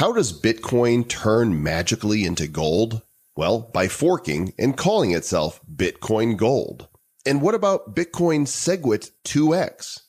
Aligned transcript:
How 0.00 0.14
does 0.14 0.32
Bitcoin 0.32 1.06
turn 1.06 1.62
magically 1.62 2.24
into 2.24 2.48
gold? 2.48 3.02
Well, 3.36 3.70
by 3.74 3.88
forking 3.88 4.54
and 4.58 4.74
calling 4.74 5.10
itself 5.10 5.60
Bitcoin 5.70 6.38
Gold. 6.38 6.88
And 7.26 7.42
what 7.42 7.54
about 7.54 7.94
Bitcoin 7.94 8.46
Segwit 8.46 9.10
2x? 9.26 10.00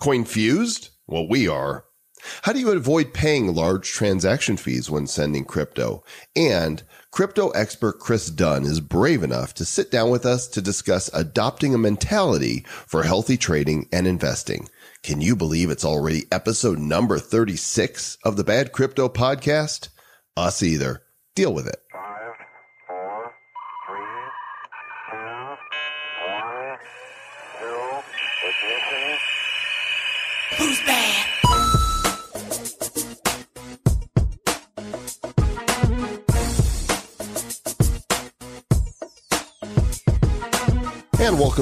Coin 0.00 0.24
fused? 0.24 0.88
Well, 1.06 1.28
we 1.28 1.46
are. 1.46 1.84
How 2.44 2.54
do 2.54 2.58
you 2.58 2.70
avoid 2.70 3.12
paying 3.12 3.54
large 3.54 3.92
transaction 3.92 4.56
fees 4.56 4.88
when 4.88 5.06
sending 5.06 5.44
crypto? 5.44 6.02
And 6.34 6.82
crypto 7.10 7.50
expert 7.50 7.98
Chris 7.98 8.30
Dunn 8.30 8.64
is 8.64 8.80
brave 8.80 9.22
enough 9.22 9.52
to 9.56 9.66
sit 9.66 9.90
down 9.90 10.08
with 10.08 10.24
us 10.24 10.48
to 10.48 10.62
discuss 10.62 11.10
adopting 11.12 11.74
a 11.74 11.78
mentality 11.78 12.64
for 12.86 13.02
healthy 13.02 13.36
trading 13.36 13.90
and 13.92 14.06
investing. 14.06 14.70
Can 15.04 15.20
you 15.20 15.36
believe 15.36 15.68
it's 15.68 15.84
already 15.84 16.24
episode 16.32 16.78
number 16.78 17.18
36 17.18 18.16
of 18.24 18.38
the 18.38 18.42
Bad 18.42 18.72
Crypto 18.72 19.10
Podcast? 19.10 19.90
Us 20.34 20.62
either. 20.62 21.02
Deal 21.34 21.52
with 21.52 21.66
it. 21.66 21.83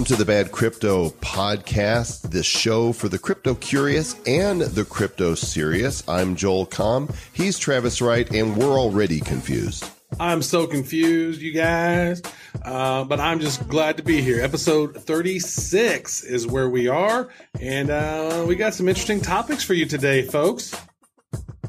Welcome 0.03 0.17
to 0.17 0.25
the 0.25 0.33
Bad 0.33 0.51
Crypto 0.51 1.11
Podcast, 1.21 2.33
the 2.33 2.43
show 2.43 2.93
for 2.93 3.09
the 3.09 3.21
crypto 3.21 3.55
curious 3.55 4.17
and 4.27 4.63
the 4.63 4.85
crypto 4.85 5.37
serious. 5.37 6.03
I'm 6.09 6.35
Joel 6.35 6.67
Comm. 6.67 7.15
He's 7.33 7.57
Travis 7.57 8.03
Wright, 8.03 8.29
and 8.35 8.57
we're 8.57 8.81
already 8.81 9.21
confused. 9.21 9.89
I'm 10.19 10.43
so 10.43 10.67
confused, 10.67 11.41
you 11.41 11.53
guys. 11.53 12.21
Uh, 12.65 13.05
but 13.05 13.21
I'm 13.21 13.39
just 13.39 13.69
glad 13.69 13.97
to 13.99 14.03
be 14.03 14.21
here. 14.21 14.43
Episode 14.43 14.97
36 14.97 16.25
is 16.25 16.49
where 16.49 16.69
we 16.69 16.89
are. 16.89 17.29
And 17.61 17.89
uh, 17.89 18.45
we 18.49 18.57
got 18.57 18.75
some 18.75 18.89
interesting 18.89 19.21
topics 19.21 19.63
for 19.63 19.75
you 19.75 19.87
today, 19.87 20.23
folks. 20.23 20.75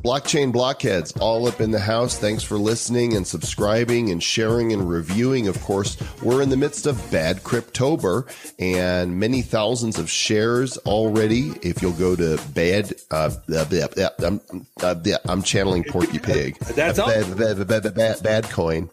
Blockchain 0.04 0.52
blockheads 0.52 1.14
all 1.22 1.48
up 1.48 1.62
in 1.62 1.72
the 1.72 1.80
house. 1.80 2.18
Thanks 2.18 2.44
for 2.44 2.58
listening 2.58 3.16
and 3.16 3.26
subscribing 3.26 4.12
and 4.12 4.22
sharing 4.22 4.74
and 4.74 4.90
reviewing. 4.90 5.48
Of 5.48 5.62
course, 5.62 5.96
we're 6.22 6.42
in 6.42 6.50
the 6.50 6.58
midst 6.58 6.86
of 6.86 7.10
bad 7.10 7.42
Cryptober 7.44 8.28
and 8.60 9.18
many 9.18 9.42
thousands 9.42 9.98
of 9.98 10.10
shares 10.10 10.76
already. 10.80 11.52
If 11.62 11.82
you'll 11.82 11.94
go 11.94 12.18
to 12.18 12.38
bad, 12.54 12.94
uh, 13.12 13.32
uh, 13.50 13.66
uh, 13.98 14.10
I'm, 14.20 14.42
uh, 14.82 14.96
yeah, 15.06 15.18
I'm 15.24 15.42
channeling 15.42 15.86
Porky 15.86 16.20
Pig. 16.24 16.58
That's 16.60 17.00
all. 17.00 17.08
bad, 17.08 17.38
bad, 17.38 17.66
bad, 17.66 17.84
bad, 17.84 17.96
bad, 17.96 18.24
bad 18.24 18.50
coin. 18.50 18.90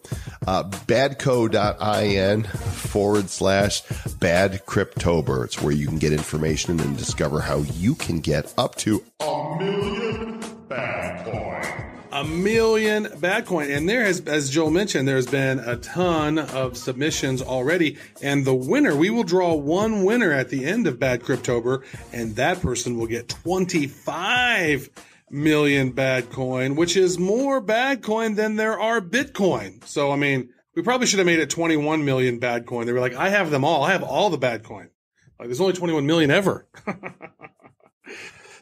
Uh, 0.47 0.63
badco.in 0.63 2.43
forward 2.43 3.29
slash 3.29 3.81
bad 4.21 4.65
Cryptober. 4.65 5.43
It's 5.43 5.61
where 5.61 5.73
you 5.73 5.87
can 5.87 5.97
get 5.97 6.13
information 6.13 6.79
and 6.79 6.97
discover 6.97 7.41
how 7.41 7.57
you 7.57 7.95
can 7.95 8.21
get 8.21 8.53
up 8.57 8.75
to 8.75 9.03
a 9.19 9.55
million 9.59 10.30
bad 10.71 11.25
coin. 11.25 11.91
A 12.13 12.23
million 12.23 13.07
bad 13.19 13.45
coin. 13.45 13.69
And 13.69 13.87
there 13.87 14.05
has, 14.05 14.21
as 14.21 14.49
Joel 14.49 14.71
mentioned, 14.71 15.07
there's 15.07 15.27
been 15.27 15.59
a 15.59 15.75
ton 15.77 16.39
of 16.39 16.77
submissions 16.77 17.41
already. 17.41 17.97
And 18.21 18.45
the 18.45 18.55
winner, 18.55 18.95
we 18.95 19.09
will 19.09 19.23
draw 19.23 19.53
one 19.53 20.05
winner 20.05 20.31
at 20.31 20.49
the 20.49 20.65
end 20.65 20.87
of 20.87 20.97
Bad 20.99 21.23
Cryptober, 21.23 21.83
and 22.13 22.35
that 22.37 22.61
person 22.61 22.97
will 22.97 23.07
get 23.07 23.27
25 23.27 24.89
million 25.29 25.91
bad 25.91 26.29
coin, 26.29 26.75
which 26.75 26.95
is 26.95 27.17
more 27.17 27.59
bad 27.59 28.01
coin 28.01 28.35
than 28.35 28.55
there 28.55 28.79
are 28.79 29.01
Bitcoin. 29.01 29.85
So, 29.85 30.11
I 30.11 30.15
mean, 30.15 30.49
we 30.75 30.83
probably 30.83 31.07
should 31.07 31.19
have 31.19 31.25
made 31.25 31.39
it 31.39 31.49
21 31.49 32.05
million 32.05 32.39
bad 32.39 32.65
coin. 32.65 32.85
They 32.85 32.93
were 32.93 32.99
like, 33.01 33.15
I 33.15 33.29
have 33.29 33.51
them 33.51 33.65
all. 33.65 33.83
I 33.83 33.91
have 33.91 34.03
all 34.03 34.29
the 34.29 34.37
bad 34.37 34.63
coin. 34.63 34.89
Like, 35.37 35.47
there's 35.49 35.61
only 35.61 35.73
21 35.73 36.05
million 36.05 36.31
ever. 36.31 36.65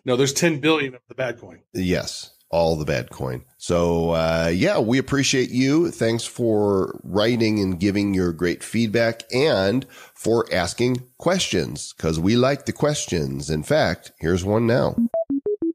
no, 0.05 0.15
there's 0.15 0.33
10 0.33 0.59
billion 0.59 0.95
of 0.95 1.01
the 1.07 1.15
bad 1.15 1.39
coin. 1.39 1.59
Yes, 1.73 2.31
all 2.49 2.75
the 2.75 2.85
bad 2.85 3.09
coin. 3.09 3.43
So, 3.57 4.11
uh, 4.11 4.51
yeah, 4.53 4.79
we 4.79 4.97
appreciate 4.97 5.49
you. 5.49 5.91
Thanks 5.91 6.25
for 6.25 6.99
writing 7.03 7.59
and 7.59 7.79
giving 7.79 8.13
your 8.13 8.33
great 8.33 8.63
feedback 8.63 9.23
and 9.33 9.85
for 10.13 10.45
asking 10.51 11.05
questions 11.17 11.93
because 11.95 12.19
we 12.19 12.35
like 12.35 12.65
the 12.65 12.73
questions. 12.73 13.49
In 13.49 13.63
fact, 13.63 14.11
here's 14.19 14.43
one 14.43 14.65
now. 14.65 14.95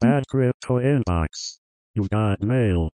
Bad 0.01 0.25
crypto 0.29 0.81
inbox. 0.81 1.59
You 1.95 2.09
got 2.09 2.43
mail. 2.43 2.91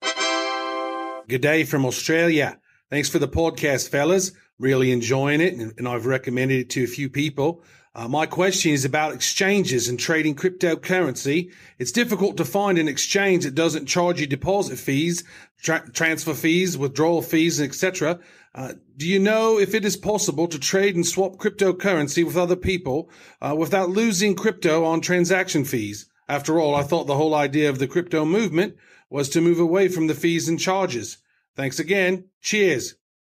Good 1.28 1.42
day 1.42 1.64
from 1.64 1.84
Australia. 1.84 2.58
Thanks 2.88 3.08
for 3.08 3.18
the 3.18 3.28
podcast, 3.28 3.88
fellas. 3.88 4.32
Really 4.58 4.92
enjoying 4.92 5.40
it, 5.40 5.54
and, 5.54 5.74
and 5.76 5.88
I've 5.88 6.06
recommended 6.06 6.60
it 6.60 6.70
to 6.70 6.84
a 6.84 6.86
few 6.86 7.10
people. 7.10 7.62
Uh, 7.96 8.06
my 8.06 8.26
question 8.26 8.72
is 8.72 8.84
about 8.84 9.14
exchanges 9.14 9.88
and 9.88 9.98
trading 9.98 10.34
cryptocurrency. 10.34 11.50
It's 11.78 11.90
difficult 11.90 12.36
to 12.36 12.44
find 12.44 12.76
an 12.78 12.88
exchange 12.88 13.44
that 13.44 13.54
doesn't 13.54 13.86
charge 13.86 14.20
you 14.20 14.26
deposit 14.26 14.78
fees, 14.78 15.24
tra- 15.62 15.90
transfer 15.94 16.34
fees, 16.34 16.76
withdrawal 16.76 17.22
fees, 17.22 17.58
etc. 17.58 18.20
Uh, 18.54 18.74
do 18.98 19.08
you 19.08 19.18
know 19.18 19.58
if 19.58 19.72
it 19.72 19.86
is 19.86 19.96
possible 19.96 20.46
to 20.46 20.58
trade 20.58 20.94
and 20.94 21.06
swap 21.06 21.36
cryptocurrency 21.36 22.22
with 22.22 22.36
other 22.36 22.54
people 22.54 23.08
uh, 23.40 23.54
without 23.56 23.88
losing 23.88 24.34
crypto 24.34 24.84
on 24.84 25.00
transaction 25.00 25.64
fees? 25.64 26.04
After 26.28 26.60
all, 26.60 26.74
I 26.74 26.82
thought 26.82 27.06
the 27.06 27.16
whole 27.16 27.34
idea 27.34 27.70
of 27.70 27.78
the 27.78 27.88
crypto 27.88 28.26
movement 28.26 28.76
was 29.08 29.30
to 29.30 29.40
move 29.40 29.58
away 29.58 29.88
from 29.88 30.06
the 30.06 30.14
fees 30.14 30.50
and 30.50 30.60
charges. 30.60 31.16
Thanks 31.54 31.78
again. 31.78 32.26
Cheers. 32.42 32.96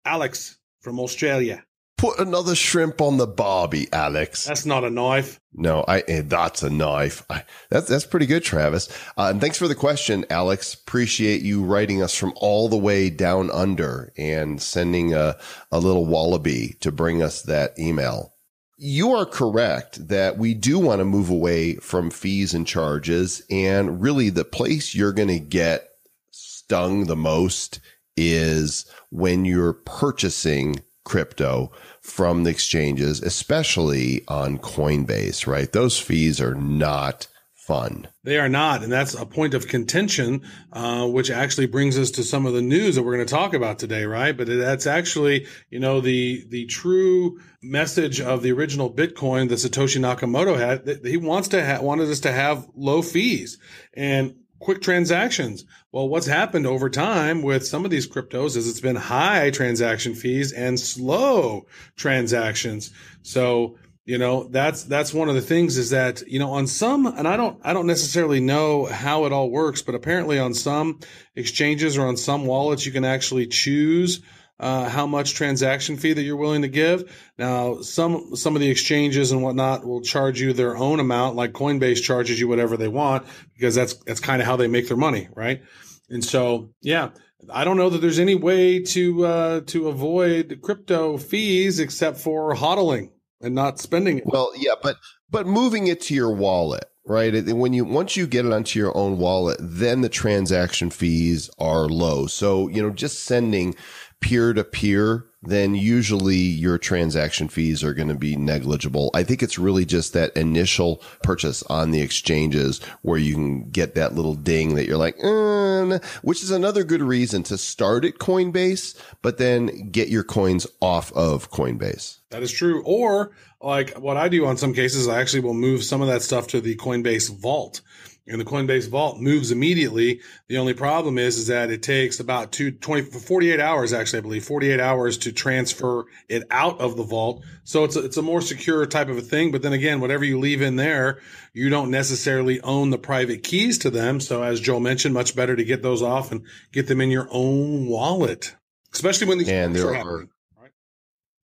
Alex 0.06 0.56
from 0.80 0.98
Australia. 0.98 1.65
Put 1.98 2.18
another 2.18 2.54
shrimp 2.54 3.00
on 3.00 3.16
the 3.16 3.26
barbie, 3.26 3.90
Alex. 3.90 4.44
That's 4.44 4.66
not 4.66 4.84
a 4.84 4.90
knife. 4.90 5.40
No, 5.54 5.82
I, 5.88 6.00
eh, 6.00 6.22
that's 6.26 6.62
a 6.62 6.68
knife. 6.68 7.24
I, 7.30 7.44
that's, 7.70 7.88
that's 7.88 8.04
pretty 8.04 8.26
good, 8.26 8.44
Travis. 8.44 8.90
Uh, 9.16 9.28
and 9.30 9.40
thanks 9.40 9.56
for 9.56 9.66
the 9.66 9.74
question, 9.74 10.26
Alex. 10.28 10.74
Appreciate 10.74 11.40
you 11.40 11.64
writing 11.64 12.02
us 12.02 12.14
from 12.14 12.34
all 12.36 12.68
the 12.68 12.76
way 12.76 13.08
down 13.08 13.50
under 13.50 14.12
and 14.18 14.60
sending 14.60 15.14
a, 15.14 15.36
a 15.72 15.78
little 15.78 16.04
wallaby 16.04 16.76
to 16.80 16.92
bring 16.92 17.22
us 17.22 17.40
that 17.42 17.78
email. 17.78 18.34
You 18.76 19.12
are 19.12 19.24
correct 19.24 20.08
that 20.08 20.36
we 20.36 20.52
do 20.52 20.78
want 20.78 20.98
to 20.98 21.06
move 21.06 21.30
away 21.30 21.76
from 21.76 22.10
fees 22.10 22.52
and 22.52 22.66
charges. 22.66 23.40
And 23.50 24.02
really 24.02 24.28
the 24.28 24.44
place 24.44 24.94
you're 24.94 25.14
going 25.14 25.28
to 25.28 25.38
get 25.38 25.88
stung 26.30 27.06
the 27.06 27.16
most 27.16 27.80
is 28.18 28.84
when 29.10 29.46
you're 29.46 29.72
purchasing 29.72 30.82
crypto 31.06 31.72
from 32.02 32.42
the 32.42 32.50
exchanges, 32.50 33.22
especially 33.22 34.22
on 34.28 34.58
Coinbase, 34.58 35.46
right? 35.46 35.72
Those 35.72 35.98
fees 35.98 36.40
are 36.40 36.54
not 36.54 37.28
fun. 37.54 38.08
They 38.22 38.38
are 38.38 38.48
not, 38.48 38.82
and 38.82 38.92
that's 38.92 39.14
a 39.14 39.24
point 39.24 39.54
of 39.54 39.66
contention, 39.66 40.42
uh, 40.72 41.06
which 41.06 41.30
actually 41.30 41.66
brings 41.66 41.98
us 41.98 42.10
to 42.12 42.22
some 42.22 42.44
of 42.44 42.52
the 42.52 42.62
news 42.62 42.94
that 42.94 43.02
we're 43.02 43.14
going 43.14 43.26
to 43.26 43.34
talk 43.34 43.54
about 43.54 43.78
today, 43.78 44.04
right? 44.04 44.36
But 44.36 44.46
that's 44.46 44.86
actually, 44.86 45.46
you 45.70 45.80
know, 45.80 46.00
the 46.00 46.44
the 46.48 46.66
true 46.66 47.40
message 47.62 48.20
of 48.20 48.42
the 48.42 48.52
original 48.52 48.92
Bitcoin 48.92 49.48
that 49.48 49.56
Satoshi 49.56 50.00
Nakamoto 50.00 50.56
had. 50.58 50.84
That 50.86 51.06
he 51.06 51.16
wants 51.16 51.48
to 51.48 51.64
ha- 51.64 51.82
wanted 51.82 52.08
us 52.08 52.20
to 52.20 52.32
have 52.32 52.68
low 52.76 53.02
fees 53.02 53.58
and 53.94 54.34
quick 54.58 54.80
transactions. 54.80 55.64
Well, 55.92 56.08
what's 56.08 56.26
happened 56.26 56.66
over 56.66 56.90
time 56.90 57.42
with 57.42 57.66
some 57.66 57.84
of 57.84 57.90
these 57.90 58.08
cryptos 58.08 58.56
is 58.56 58.68
it's 58.68 58.80
been 58.80 58.96
high 58.96 59.50
transaction 59.50 60.14
fees 60.14 60.52
and 60.52 60.78
slow 60.78 61.66
transactions. 61.96 62.92
So, 63.22 63.78
you 64.04 64.18
know, 64.18 64.48
that's, 64.48 64.84
that's 64.84 65.12
one 65.12 65.28
of 65.28 65.34
the 65.34 65.40
things 65.40 65.76
is 65.76 65.90
that, 65.90 66.22
you 66.26 66.38
know, 66.38 66.52
on 66.52 66.66
some, 66.66 67.06
and 67.06 67.26
I 67.26 67.36
don't, 67.36 67.58
I 67.62 67.72
don't 67.72 67.86
necessarily 67.86 68.40
know 68.40 68.84
how 68.86 69.24
it 69.24 69.32
all 69.32 69.50
works, 69.50 69.82
but 69.82 69.94
apparently 69.94 70.38
on 70.38 70.54
some 70.54 71.00
exchanges 71.34 71.98
or 71.98 72.06
on 72.06 72.16
some 72.16 72.46
wallets, 72.46 72.86
you 72.86 72.92
can 72.92 73.04
actually 73.04 73.48
choose 73.48 74.22
uh, 74.58 74.88
how 74.88 75.06
much 75.06 75.34
transaction 75.34 75.96
fee 75.96 76.12
that 76.14 76.22
you're 76.22 76.36
willing 76.36 76.62
to 76.62 76.68
give. 76.68 77.12
Now, 77.38 77.80
some 77.82 78.34
some 78.36 78.54
of 78.56 78.60
the 78.60 78.70
exchanges 78.70 79.32
and 79.32 79.42
whatnot 79.42 79.84
will 79.86 80.00
charge 80.00 80.40
you 80.40 80.52
their 80.52 80.76
own 80.76 81.00
amount, 81.00 81.36
like 81.36 81.52
Coinbase 81.52 82.02
charges 82.02 82.40
you 82.40 82.48
whatever 82.48 82.76
they 82.76 82.88
want, 82.88 83.26
because 83.54 83.74
that's 83.74 83.94
that's 84.04 84.20
kind 84.20 84.40
of 84.40 84.46
how 84.46 84.56
they 84.56 84.68
make 84.68 84.88
their 84.88 84.96
money, 84.96 85.28
right? 85.34 85.62
And 86.08 86.24
so, 86.24 86.70
yeah, 86.82 87.10
I 87.52 87.64
don't 87.64 87.76
know 87.76 87.90
that 87.90 88.00
there's 88.00 88.18
any 88.18 88.34
way 88.34 88.80
to 88.80 89.26
uh, 89.26 89.60
to 89.66 89.88
avoid 89.88 90.60
crypto 90.62 91.18
fees 91.18 91.78
except 91.80 92.18
for 92.18 92.54
hodling 92.54 93.10
and 93.40 93.54
not 93.54 93.78
spending 93.78 94.18
it. 94.18 94.24
Well, 94.26 94.52
yeah, 94.56 94.74
but 94.82 94.96
but 95.30 95.46
moving 95.46 95.88
it 95.88 96.00
to 96.02 96.14
your 96.14 96.32
wallet, 96.32 96.84
right? 97.04 97.34
It- 97.34 97.52
When 97.54 97.72
you 97.72 97.84
once 97.84 98.16
you 98.16 98.26
get 98.26 98.46
it 98.46 98.52
onto 98.52 98.78
your 98.78 98.96
own 98.96 99.18
wallet, 99.18 99.58
then 99.60 100.00
the 100.00 100.08
transaction 100.08 100.90
fees 100.90 101.50
are 101.58 101.86
low. 101.88 102.26
So, 102.26 102.68
you 102.68 102.80
know, 102.82 102.90
just 102.90 103.24
sending 103.24 103.74
peer 104.20 104.52
to 104.52 104.64
peer 104.64 105.26
then 105.46 105.74
usually 105.74 106.36
your 106.36 106.78
transaction 106.78 107.48
fees 107.48 107.84
are 107.84 107.94
going 107.94 108.08
to 108.08 108.14
be 108.14 108.36
negligible. 108.36 109.10
I 109.14 109.22
think 109.22 109.42
it's 109.42 109.58
really 109.58 109.84
just 109.84 110.12
that 110.12 110.36
initial 110.36 111.02
purchase 111.22 111.62
on 111.64 111.90
the 111.90 112.02
exchanges 112.02 112.82
where 113.02 113.18
you 113.18 113.34
can 113.34 113.70
get 113.70 113.94
that 113.94 114.14
little 114.14 114.34
ding 114.34 114.74
that 114.74 114.86
you're 114.86 114.96
like, 114.96 115.16
"Mm," 115.18 116.04
which 116.22 116.42
is 116.42 116.50
another 116.50 116.84
good 116.84 117.02
reason 117.02 117.42
to 117.44 117.58
start 117.58 118.04
at 118.04 118.18
Coinbase, 118.18 118.96
but 119.22 119.38
then 119.38 119.90
get 119.90 120.08
your 120.08 120.24
coins 120.24 120.66
off 120.80 121.12
of 121.12 121.50
Coinbase. 121.50 122.18
That 122.30 122.42
is 122.42 122.50
true. 122.50 122.82
Or 122.84 123.32
like 123.60 123.96
what 123.98 124.16
I 124.16 124.28
do 124.28 124.46
on 124.46 124.56
some 124.56 124.74
cases, 124.74 125.08
I 125.08 125.20
actually 125.20 125.40
will 125.40 125.54
move 125.54 125.84
some 125.84 126.02
of 126.02 126.08
that 126.08 126.22
stuff 126.22 126.48
to 126.48 126.60
the 126.60 126.76
Coinbase 126.76 127.30
vault. 127.30 127.82
And 128.28 128.40
the 128.40 128.44
Coinbase 128.44 128.88
vault 128.88 129.20
moves 129.20 129.52
immediately. 129.52 130.20
The 130.48 130.58
only 130.58 130.74
problem 130.74 131.16
is, 131.16 131.38
is 131.38 131.46
that 131.46 131.70
it 131.70 131.82
takes 131.82 132.18
about 132.18 132.50
two, 132.50 132.72
20, 132.72 133.02
48 133.20 133.60
hours, 133.60 133.92
actually, 133.92 134.18
I 134.18 134.22
believe 134.22 134.44
48 134.44 134.80
hours 134.80 135.18
to 135.18 135.32
transfer 135.32 136.06
it 136.28 136.42
out 136.50 136.80
of 136.80 136.96
the 136.96 137.04
vault. 137.04 137.44
So 137.62 137.84
it's 137.84 137.94
a, 137.94 138.04
it's 138.04 138.16
a 138.16 138.22
more 138.22 138.40
secure 138.40 138.84
type 138.86 139.08
of 139.08 139.16
a 139.16 139.22
thing. 139.22 139.52
But 139.52 139.62
then 139.62 139.72
again, 139.72 140.00
whatever 140.00 140.24
you 140.24 140.40
leave 140.40 140.60
in 140.60 140.74
there, 140.76 141.20
you 141.52 141.68
don't 141.68 141.90
necessarily 141.90 142.60
own 142.62 142.90
the 142.90 142.98
private 142.98 143.44
keys 143.44 143.78
to 143.78 143.90
them. 143.90 144.18
So 144.18 144.42
as 144.42 144.60
Joel 144.60 144.80
mentioned, 144.80 145.14
much 145.14 145.36
better 145.36 145.54
to 145.54 145.64
get 145.64 145.82
those 145.82 146.02
off 146.02 146.32
and 146.32 146.44
get 146.72 146.88
them 146.88 147.00
in 147.00 147.10
your 147.12 147.28
own 147.30 147.86
wallet, 147.86 148.56
especially 148.92 149.28
when 149.28 149.38
these 149.38 149.48
And 149.48 149.74
there 149.74 149.88
are- 149.88 149.94
happening. 149.94 150.28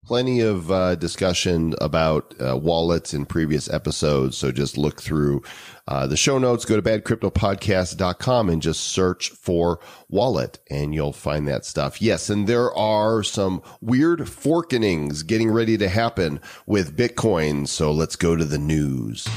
Plenty 0.08 0.40
of 0.40 0.72
uh, 0.72 0.94
discussion 0.94 1.74
about 1.82 2.34
uh, 2.40 2.56
wallets 2.56 3.12
in 3.12 3.26
previous 3.26 3.68
episodes. 3.68 4.38
So 4.38 4.50
just 4.50 4.78
look 4.78 5.02
through 5.02 5.42
uh, 5.86 6.06
the 6.06 6.16
show 6.16 6.38
notes, 6.38 6.64
go 6.64 6.80
to 6.80 6.82
badcryptopodcast.com 6.82 8.48
and 8.48 8.62
just 8.62 8.80
search 8.80 9.28
for 9.28 9.80
wallet 10.08 10.60
and 10.70 10.94
you'll 10.94 11.12
find 11.12 11.46
that 11.48 11.66
stuff. 11.66 12.00
Yes. 12.00 12.30
And 12.30 12.46
there 12.46 12.72
are 12.72 13.22
some 13.22 13.60
weird 13.82 14.20
forkenings 14.20 15.26
getting 15.26 15.50
ready 15.50 15.76
to 15.76 15.90
happen 15.90 16.40
with 16.64 16.96
Bitcoin. 16.96 17.68
So 17.68 17.92
let's 17.92 18.16
go 18.16 18.34
to 18.34 18.46
the 18.46 18.56
news. 18.56 19.28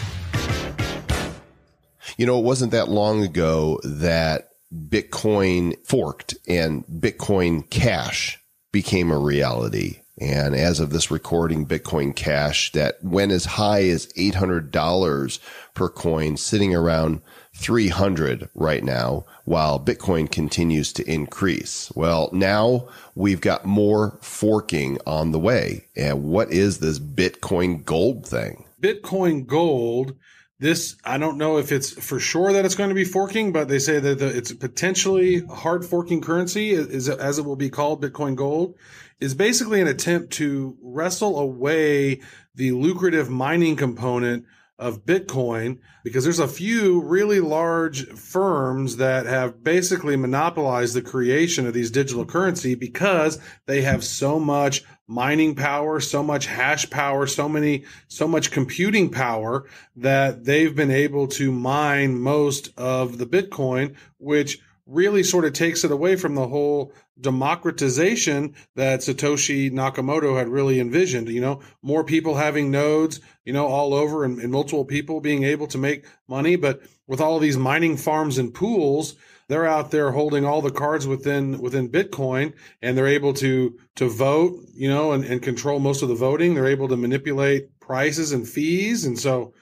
You 2.17 2.25
know, 2.25 2.39
it 2.39 2.45
wasn't 2.45 2.71
that 2.71 2.87
long 2.87 3.21
ago 3.25 3.77
that 3.83 4.51
Bitcoin 4.73 5.75
forked 5.85 6.35
and 6.47 6.85
Bitcoin 6.85 7.69
Cash 7.69 8.39
became 8.71 9.11
a 9.11 9.19
reality. 9.19 10.00
And 10.21 10.55
as 10.55 10.79
of 10.79 10.91
this 10.91 11.09
recording, 11.09 11.65
Bitcoin 11.65 12.15
Cash 12.15 12.73
that 12.73 13.03
went 13.03 13.31
as 13.31 13.45
high 13.45 13.85
as 13.85 14.05
$800 14.13 15.39
per 15.73 15.89
coin, 15.89 16.37
sitting 16.37 16.75
around 16.75 17.21
300 17.55 18.47
right 18.53 18.83
now, 18.83 19.25
while 19.45 19.83
Bitcoin 19.83 20.31
continues 20.31 20.93
to 20.93 21.11
increase. 21.11 21.91
Well, 21.95 22.29
now 22.31 22.87
we've 23.15 23.41
got 23.41 23.65
more 23.65 24.19
forking 24.21 24.99
on 25.07 25.31
the 25.31 25.39
way. 25.39 25.87
And 25.97 26.23
what 26.23 26.51
is 26.51 26.77
this 26.77 26.99
Bitcoin 26.99 27.83
gold 27.83 28.27
thing? 28.27 28.65
Bitcoin 28.79 29.47
Gold. 29.47 30.15
This 30.61 30.95
I 31.03 31.17
don't 31.17 31.39
know 31.39 31.57
if 31.57 31.71
it's 31.71 31.89
for 31.89 32.19
sure 32.19 32.53
that 32.53 32.65
it's 32.65 32.75
going 32.75 32.89
to 32.89 32.95
be 32.95 33.03
forking, 33.03 33.51
but 33.51 33.67
they 33.67 33.79
say 33.79 33.99
that 33.99 34.19
the, 34.19 34.27
it's 34.27 34.53
potentially 34.53 35.43
hard 35.47 35.83
forking 35.83 36.21
currency, 36.21 36.69
is 36.69 37.09
as 37.09 37.39
it 37.39 37.45
will 37.45 37.55
be 37.55 37.71
called, 37.71 37.99
Bitcoin 37.99 38.35
Gold, 38.35 38.75
is 39.19 39.33
basically 39.33 39.81
an 39.81 39.87
attempt 39.87 40.33
to 40.33 40.77
wrestle 40.79 41.39
away 41.39 42.21
the 42.53 42.73
lucrative 42.73 43.27
mining 43.27 43.75
component 43.75 44.45
of 44.81 45.05
Bitcoin 45.05 45.77
because 46.03 46.23
there's 46.23 46.39
a 46.39 46.47
few 46.47 47.01
really 47.01 47.39
large 47.39 48.07
firms 48.07 48.97
that 48.97 49.27
have 49.27 49.63
basically 49.63 50.17
monopolized 50.17 50.95
the 50.95 51.01
creation 51.03 51.67
of 51.67 51.73
these 51.73 51.91
digital 51.91 52.25
currency 52.25 52.73
because 52.73 53.39
they 53.67 53.83
have 53.83 54.03
so 54.03 54.39
much 54.39 54.83
mining 55.07 55.53
power, 55.53 55.99
so 55.99 56.23
much 56.23 56.47
hash 56.47 56.89
power, 56.89 57.27
so 57.27 57.47
many, 57.47 57.85
so 58.07 58.27
much 58.27 58.49
computing 58.49 59.09
power 59.09 59.65
that 59.95 60.45
they've 60.45 60.75
been 60.75 60.91
able 60.91 61.27
to 61.27 61.51
mine 61.51 62.19
most 62.19 62.69
of 62.75 63.19
the 63.19 63.27
Bitcoin, 63.27 63.95
which 64.17 64.59
really 64.87 65.21
sort 65.21 65.45
of 65.45 65.53
takes 65.53 65.83
it 65.83 65.91
away 65.91 66.15
from 66.15 66.33
the 66.35 66.47
whole 66.47 66.91
democratization 67.19 68.55
that 68.75 69.01
Satoshi 69.01 69.71
Nakamoto 69.71 70.37
had 70.37 70.49
really 70.49 70.79
envisioned. 70.79 71.29
You 71.29 71.41
know, 71.41 71.61
more 71.81 72.03
people 72.03 72.35
having 72.35 72.71
nodes, 72.71 73.19
you 73.45 73.53
know, 73.53 73.67
all 73.67 73.93
over 73.93 74.23
and, 74.23 74.39
and 74.39 74.51
multiple 74.51 74.85
people 74.85 75.19
being 75.21 75.43
able 75.43 75.67
to 75.67 75.77
make 75.77 76.05
money. 76.27 76.55
But 76.55 76.81
with 77.07 77.21
all 77.21 77.39
these 77.39 77.57
mining 77.57 77.97
farms 77.97 78.37
and 78.37 78.53
pools, 78.53 79.15
they're 79.47 79.67
out 79.67 79.91
there 79.91 80.11
holding 80.11 80.45
all 80.45 80.61
the 80.61 80.71
cards 80.71 81.05
within 81.05 81.59
within 81.59 81.89
Bitcoin 81.89 82.53
and 82.81 82.97
they're 82.97 83.07
able 83.07 83.33
to 83.33 83.77
to 83.95 84.07
vote, 84.07 84.59
you 84.73 84.87
know, 84.87 85.11
and, 85.11 85.25
and 85.25 85.41
control 85.41 85.79
most 85.79 86.01
of 86.01 86.09
the 86.09 86.15
voting. 86.15 86.53
They're 86.53 86.67
able 86.67 86.87
to 86.87 86.97
manipulate 86.97 87.79
prices 87.79 88.31
and 88.31 88.47
fees. 88.47 89.05
And 89.05 89.19
so, 89.19 89.53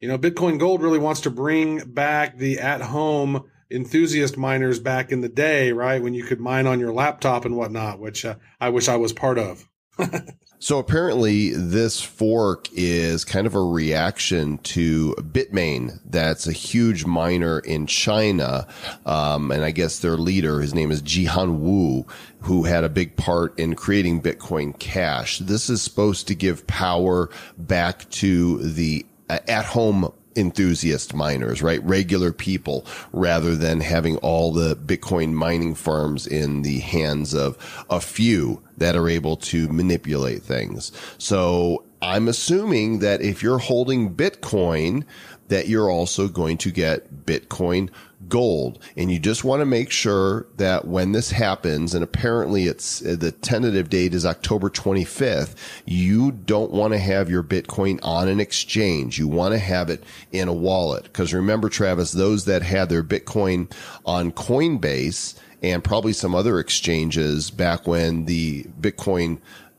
you 0.00 0.08
know, 0.08 0.18
Bitcoin 0.18 0.58
Gold 0.58 0.82
really 0.82 0.98
wants 0.98 1.22
to 1.22 1.30
bring 1.30 1.78
back 1.78 2.36
the 2.36 2.58
at 2.58 2.82
home 2.82 3.44
enthusiast 3.70 4.36
miners 4.36 4.80
back 4.80 5.12
in 5.12 5.20
the 5.20 5.28
day, 5.28 5.72
right? 5.72 6.02
When 6.02 6.14
you 6.14 6.24
could 6.24 6.40
mine 6.40 6.66
on 6.66 6.80
your 6.80 6.92
laptop 6.92 7.44
and 7.44 7.56
whatnot, 7.56 8.00
which 8.00 8.24
uh, 8.24 8.36
I 8.60 8.70
wish 8.70 8.88
I 8.88 8.96
was 8.96 9.12
part 9.12 9.38
of. 9.38 9.66
So 10.60 10.78
apparently 10.78 11.50
this 11.50 12.00
fork 12.00 12.68
is 12.72 13.24
kind 13.24 13.46
of 13.46 13.54
a 13.54 13.62
reaction 13.62 14.58
to 14.58 15.14
Bitmain. 15.20 16.00
That's 16.04 16.48
a 16.48 16.52
huge 16.52 17.04
miner 17.04 17.60
in 17.60 17.86
China. 17.86 18.66
Um, 19.06 19.52
and 19.52 19.64
I 19.64 19.70
guess 19.70 20.00
their 20.00 20.16
leader, 20.16 20.60
his 20.60 20.74
name 20.74 20.90
is 20.90 21.00
Jihan 21.00 21.60
Wu, 21.60 22.06
who 22.40 22.64
had 22.64 22.82
a 22.82 22.88
big 22.88 23.16
part 23.16 23.56
in 23.56 23.76
creating 23.76 24.20
Bitcoin 24.20 24.76
Cash. 24.78 25.38
This 25.38 25.70
is 25.70 25.80
supposed 25.80 26.26
to 26.26 26.34
give 26.34 26.66
power 26.66 27.30
back 27.56 28.10
to 28.10 28.58
the 28.58 29.06
uh, 29.30 29.38
at 29.46 29.64
home 29.64 30.12
enthusiast 30.38 31.14
miners, 31.14 31.62
right? 31.62 31.82
Regular 31.84 32.32
people 32.32 32.86
rather 33.12 33.56
than 33.56 33.80
having 33.80 34.16
all 34.18 34.52
the 34.52 34.76
Bitcoin 34.76 35.32
mining 35.32 35.74
farms 35.74 36.26
in 36.26 36.62
the 36.62 36.78
hands 36.78 37.34
of 37.34 37.56
a 37.90 38.00
few 38.00 38.62
that 38.76 38.96
are 38.96 39.08
able 39.08 39.36
to 39.36 39.68
manipulate 39.68 40.42
things. 40.42 40.92
So 41.18 41.84
I'm 42.00 42.28
assuming 42.28 43.00
that 43.00 43.20
if 43.20 43.42
you're 43.42 43.58
holding 43.58 44.14
Bitcoin, 44.14 45.04
that 45.48 45.68
you're 45.68 45.90
also 45.90 46.28
going 46.28 46.58
to 46.58 46.70
get 46.70 47.26
Bitcoin 47.26 47.90
gold. 48.28 48.78
And 48.96 49.10
you 49.10 49.18
just 49.18 49.44
want 49.44 49.60
to 49.60 49.66
make 49.66 49.90
sure 49.90 50.46
that 50.56 50.86
when 50.86 51.12
this 51.12 51.30
happens, 51.30 51.94
and 51.94 52.02
apparently 52.02 52.66
it's 52.66 53.04
uh, 53.04 53.16
the 53.18 53.32
tentative 53.32 53.88
date 53.88 54.14
is 54.14 54.26
October 54.26 54.70
25th, 54.70 55.54
you 55.86 56.32
don't 56.32 56.70
want 56.70 56.92
to 56.92 56.98
have 56.98 57.30
your 57.30 57.42
Bitcoin 57.42 57.98
on 58.02 58.28
an 58.28 58.40
exchange. 58.40 59.18
You 59.18 59.28
want 59.28 59.52
to 59.52 59.58
have 59.58 59.90
it 59.90 60.02
in 60.32 60.48
a 60.48 60.52
wallet. 60.52 61.04
Because 61.04 61.32
remember, 61.32 61.68
Travis, 61.68 62.12
those 62.12 62.44
that 62.46 62.62
had 62.62 62.88
their 62.88 63.04
Bitcoin 63.04 63.72
on 64.04 64.32
Coinbase 64.32 65.38
and 65.62 65.82
probably 65.82 66.12
some 66.12 66.34
other 66.34 66.60
exchanges 66.60 67.50
back 67.50 67.86
when 67.86 68.26
the 68.26 68.64
Bitcoin 68.80 69.38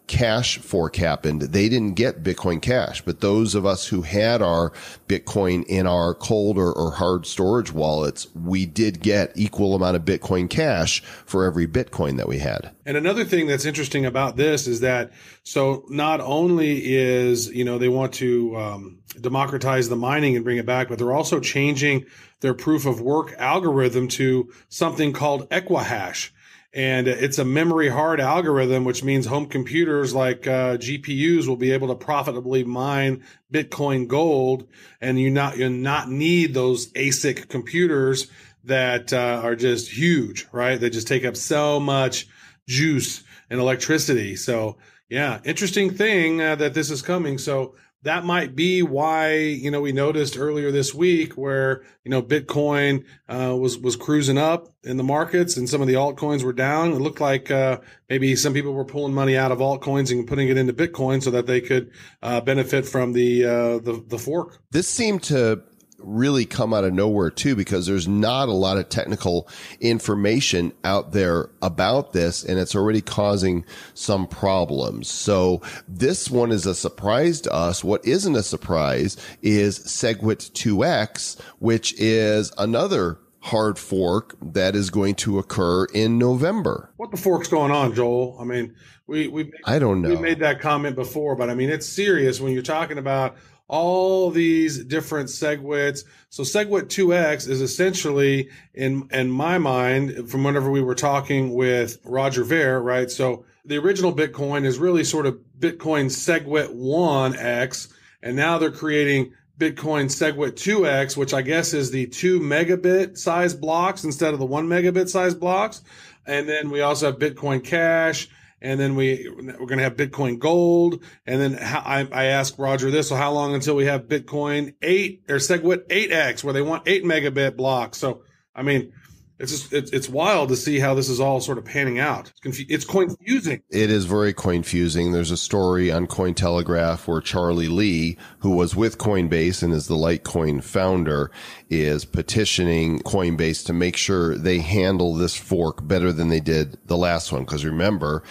cash 0.10 0.58
fork 0.58 0.96
happened, 0.96 1.42
they 1.44 1.70
didn't 1.70 1.94
get 1.94 2.24
Bitcoin 2.24 2.62
cash. 2.62 3.02
But 3.02 3.22
those 3.22 3.54
of 3.54 3.66
us 3.66 3.88
who 3.88 4.02
had 4.02 4.42
our 4.42 4.74
Bitcoin 5.08 5.64
in 5.68 5.86
our 5.86 6.16
cold 6.16 6.58
or, 6.58 6.74
or 6.74 6.92
hard 6.92 7.28
storage 7.28 7.72
wallets, 7.72 8.28
we 8.36 8.66
did 8.66 9.02
get 9.02 9.32
equal 9.36 9.76
amount 9.76 9.96
of 9.96 10.02
Bitcoin 10.04 10.50
cash 10.50 11.02
for 11.26 11.46
every 11.46 11.68
Bitcoin 11.68 12.18
that 12.18 12.28
we 12.28 12.40
had. 12.40 12.72
And 12.86 12.98
another 12.98 13.24
thing 13.24 13.46
that's 13.46 13.66
interesting 13.66 14.06
about 14.06 14.36
this 14.36 14.66
is 14.68 14.80
that 14.80 15.12
so 15.44 15.86
not 15.90 16.20
only 16.22 16.96
is 16.96 17.48
you 17.48 17.64
know 17.64 17.78
they 17.78 17.88
want 17.88 18.14
to 18.16 18.58
um, 18.58 19.00
democratize 19.22 19.90
the 19.90 19.96
mining 19.96 20.36
and 20.36 20.44
bring 20.44 20.58
it 20.58 20.66
back, 20.66 20.90
but 20.90 20.98
they're 20.98 21.14
also 21.14 21.40
changing 21.40 22.06
their 22.40 22.56
proof 22.56 22.88
of 22.88 23.00
work 23.00 23.36
algorithm 23.38 24.08
to 24.08 24.52
something 24.70 25.14
called 25.14 25.48
Equihash. 25.50 26.32
And 26.72 27.08
it's 27.08 27.40
a 27.40 27.46
memory 27.46 27.90
hard 27.90 28.20
algorithm, 28.20 28.84
which 28.86 29.04
means 29.04 29.26
home 29.26 29.48
computers 29.48 30.14
like 30.14 30.46
uh, 30.46 30.78
GPUs 30.78 31.48
will 31.48 31.56
be 31.56 31.72
able 31.72 31.88
to 31.88 31.96
profitably 31.96 32.64
mine 32.64 33.24
Bitcoin 33.52 34.08
gold, 34.08 34.68
and 35.02 35.20
you 35.20 35.32
not 35.32 35.58
you 35.58 35.68
not 35.68 36.10
need 36.10 36.54
those 36.54 36.92
ASIC 36.94 37.50
computers 37.50 38.28
that 38.66 39.12
uh, 39.14 39.42
are 39.44 39.56
just 39.56 39.90
huge, 39.90 40.48
right? 40.52 40.80
They 40.80 40.92
just 40.92 41.08
take 41.08 41.26
up 41.26 41.36
so 41.36 41.80
much 41.80 42.28
juice 42.68 43.24
and 43.50 43.60
electricity. 43.60 44.36
So 44.36 44.78
yeah, 45.10 45.40
interesting 45.44 45.92
thing 45.92 46.40
uh, 46.40 46.56
that 46.56 46.76
this 46.76 46.92
is 46.92 47.02
coming. 47.02 47.40
So 47.40 47.76
that 48.04 48.24
might 48.24 48.56
be 48.56 48.82
why 48.82 49.36
you 49.36 49.70
know 49.72 49.82
we 49.82 49.92
noticed 49.92 50.38
earlier 50.38 50.72
this 50.72 50.94
week 50.94 51.34
where 51.34 51.84
you 52.04 52.12
know 52.12 52.22
Bitcoin 52.22 53.06
uh, 53.28 53.56
was 53.56 53.78
was 53.78 53.96
cruising 53.96 54.38
up 54.38 54.74
in 54.84 54.98
the 54.98 55.04
markets 55.04 55.58
and 55.58 55.68
some 55.68 55.82
of 55.82 55.88
the 55.88 55.96
altcoins 55.96 56.44
were 56.44 56.54
down. 56.54 56.94
It 56.94 57.00
looked 57.00 57.20
like 57.20 57.52
uh, 57.52 57.80
maybe 58.10 58.36
some 58.36 58.54
people 58.54 58.74
were 58.74 58.86
pulling 58.86 59.14
money 59.14 59.36
out 59.36 59.52
of 59.52 59.60
altcoins 59.60 60.12
and 60.12 60.26
putting 60.28 60.48
it 60.48 60.58
into 60.58 60.74
Bitcoin 60.74 61.22
so 61.22 61.32
that 61.32 61.46
they 61.46 61.60
could 61.60 61.92
uh, 62.22 62.42
benefit 62.42 62.86
from 62.86 63.14
the 63.14 63.46
uh, 63.46 63.80
the 63.80 64.04
the 64.08 64.20
fork. 64.20 64.60
This 64.72 64.88
seemed 64.88 65.24
to 65.24 65.64
really 66.00 66.46
come 66.46 66.74
out 66.74 66.84
of 66.84 66.94
nowhere 66.94 67.30
too, 67.30 67.56
because 67.56 67.86
there's 67.86 68.08
not 68.08 68.50
a 68.50 68.54
lot 68.54 68.78
of 68.78 68.90
technical 68.90 69.48
information 69.80 70.74
out 70.84 71.12
there 71.12 71.50
about 71.62 72.14
this 72.14 72.44
and 72.44 72.60
it's 72.60 72.76
already 72.76 73.02
causing 73.02 73.66
some 73.94 74.28
problems. 74.28 75.10
So 75.10 75.62
this 75.88 76.30
one 76.30 76.52
is 76.52 76.66
a 76.66 76.76
surprise 76.76 77.42
to 77.42 77.54
us. 77.54 77.84
What 77.84 78.06
isn't 78.06 78.36
a 78.36 78.44
surprise 78.44 79.18
is 79.42 79.80
SegWit 79.80 80.52
2X, 80.52 81.40
which 81.60 81.94
is 82.00 82.52
another 82.58 83.20
hard 83.42 83.80
fork 83.80 84.36
that 84.42 84.76
is 84.76 84.90
going 84.90 85.16
to 85.16 85.40
occur 85.40 85.86
in 85.86 86.18
November. 86.18 86.92
What 86.98 87.12
the 87.12 87.18
fork's 87.18 87.48
going 87.48 87.72
on, 87.72 87.94
Joel? 87.96 88.38
I 88.40 88.44
mean, 88.44 88.76
we 89.08 89.28
we 89.28 89.52
I 89.66 89.80
don't 89.80 90.02
know. 90.02 90.10
we 90.10 90.18
made 90.18 90.40
that 90.40 90.60
comment 90.60 90.96
before, 90.96 91.36
but 91.36 91.50
I 91.50 91.56
mean, 91.56 91.70
it's 91.70 91.88
serious 91.88 92.40
when 92.40 92.54
you're 92.54 92.62
talking 92.62 92.98
about 92.98 93.38
all 93.70 94.32
these 94.32 94.84
different 94.84 95.30
SegWits. 95.30 96.04
So 96.30 96.44
SegWit 96.44 96.88
2X 96.88 97.48
is 97.48 97.62
essentially, 97.62 98.50
in 98.74 99.08
in 99.12 99.32
my 99.32 99.58
mind, 99.58 100.30
from 100.30 100.44
whenever 100.44 100.70
we 100.70 100.82
were 100.82 100.96
talking 100.96 101.54
with 101.54 102.00
Roger 102.04 102.44
Ver, 102.44 102.82
right? 102.82 103.10
So 103.10 103.46
the 103.64 103.78
original 103.78 104.14
Bitcoin 104.14 104.66
is 104.66 104.80
really 104.80 105.04
sort 105.04 105.28
of 105.28 105.40
Bitcoin 105.58 106.08
SegWit 106.08 106.76
1X, 106.76 107.94
and 108.22 108.36
now 108.36 108.58
they're 108.58 108.72
creating 108.72 109.34
Bitcoin 109.60 110.06
SegWit 110.06 110.54
2X, 110.54 111.16
which 111.16 111.34
I 111.34 111.42
guess 111.42 111.74
is 111.74 111.92
the 111.92 112.08
two 112.08 112.40
megabit 112.40 113.18
size 113.18 113.54
blocks 113.54 114.04
instead 114.04 114.34
of 114.34 114.40
the 114.40 114.46
one 114.46 114.68
megabit 114.68 115.10
size 115.10 115.36
blocks. 115.36 115.84
And 116.26 116.50
then 116.50 116.70
we 116.70 116.82
also 116.82 117.08
have 117.08 117.20
Bitcoin 117.20 117.64
Cash. 117.64 118.30
And 118.62 118.80
then 118.80 118.96
we 118.96 119.30
we're 119.30 119.68
going 119.68 119.78
to 119.78 119.84
have 119.84 119.96
Bitcoin 119.96 120.40
Gold. 120.40 121.04
And 121.26 121.42
then 121.42 121.60
I, 121.62 122.08
I 122.12 122.26
asked 122.26 122.60
Roger 122.60 122.92
this: 122.92 123.10
so 123.10 123.16
how 123.16 123.32
long 123.32 123.54
until 123.54 123.76
we 123.76 123.86
have 123.86 124.08
Bitcoin 124.08 124.74
eight 124.82 125.24
or 125.30 125.38
SegWit 125.38 125.88
8X, 125.88 126.44
where 126.44 126.54
they 126.54 126.62
want 126.62 126.88
eight 126.88 127.04
megabit 127.04 127.56
blocks? 127.56 127.98
So 127.98 128.24
I 128.54 128.64
mean, 128.64 128.92
it's 129.40 129.52
just 129.52 129.74
it's, 129.74 129.92
it's 129.92 130.10
wild 130.10 130.50
to 130.50 130.58
see 130.58 130.80
how 130.80 130.94
this 130.94 131.08
is 131.08 131.20
all 131.20 131.40
sort 131.40 131.58
of 131.58 131.66
panning 131.66 131.98
out. 131.98 132.30
It's, 132.30 132.40
confu- 132.42 132.66
it's 132.68 132.86
confusing. 132.86 133.64
It 133.70 133.90
is 133.90 134.06
very 134.06 134.34
confusing. 134.34 135.12
There's 135.12 135.32
a 135.32 135.38
story 135.38 135.92
on 135.92 136.08
Cointelegraph 136.08 137.08
where 137.08 137.22
Charlie 137.22 137.70
Lee, 137.70 138.18
who 138.40 138.52
was 138.52 138.76
with 138.76 138.98
Coinbase 138.98 139.64
and 139.64 139.74
is 139.74 139.88
the 139.88 139.96
Litecoin 139.96 140.62
founder, 140.62 141.32
is 141.70 142.04
petitioning 142.04 143.00
Coinbase 143.00 143.66
to 143.66 143.74
make 143.74 143.96
sure 143.96 144.38
they 144.38 144.60
handle 144.60 145.14
this 145.14 145.36
fork 145.36 145.88
better 145.88 146.12
than 146.12 146.28
they 146.28 146.42
did 146.42 146.78
the 146.88 146.98
last 146.98 147.32
one. 147.32 147.46
Cause 147.46 147.64
remember, 147.64 148.24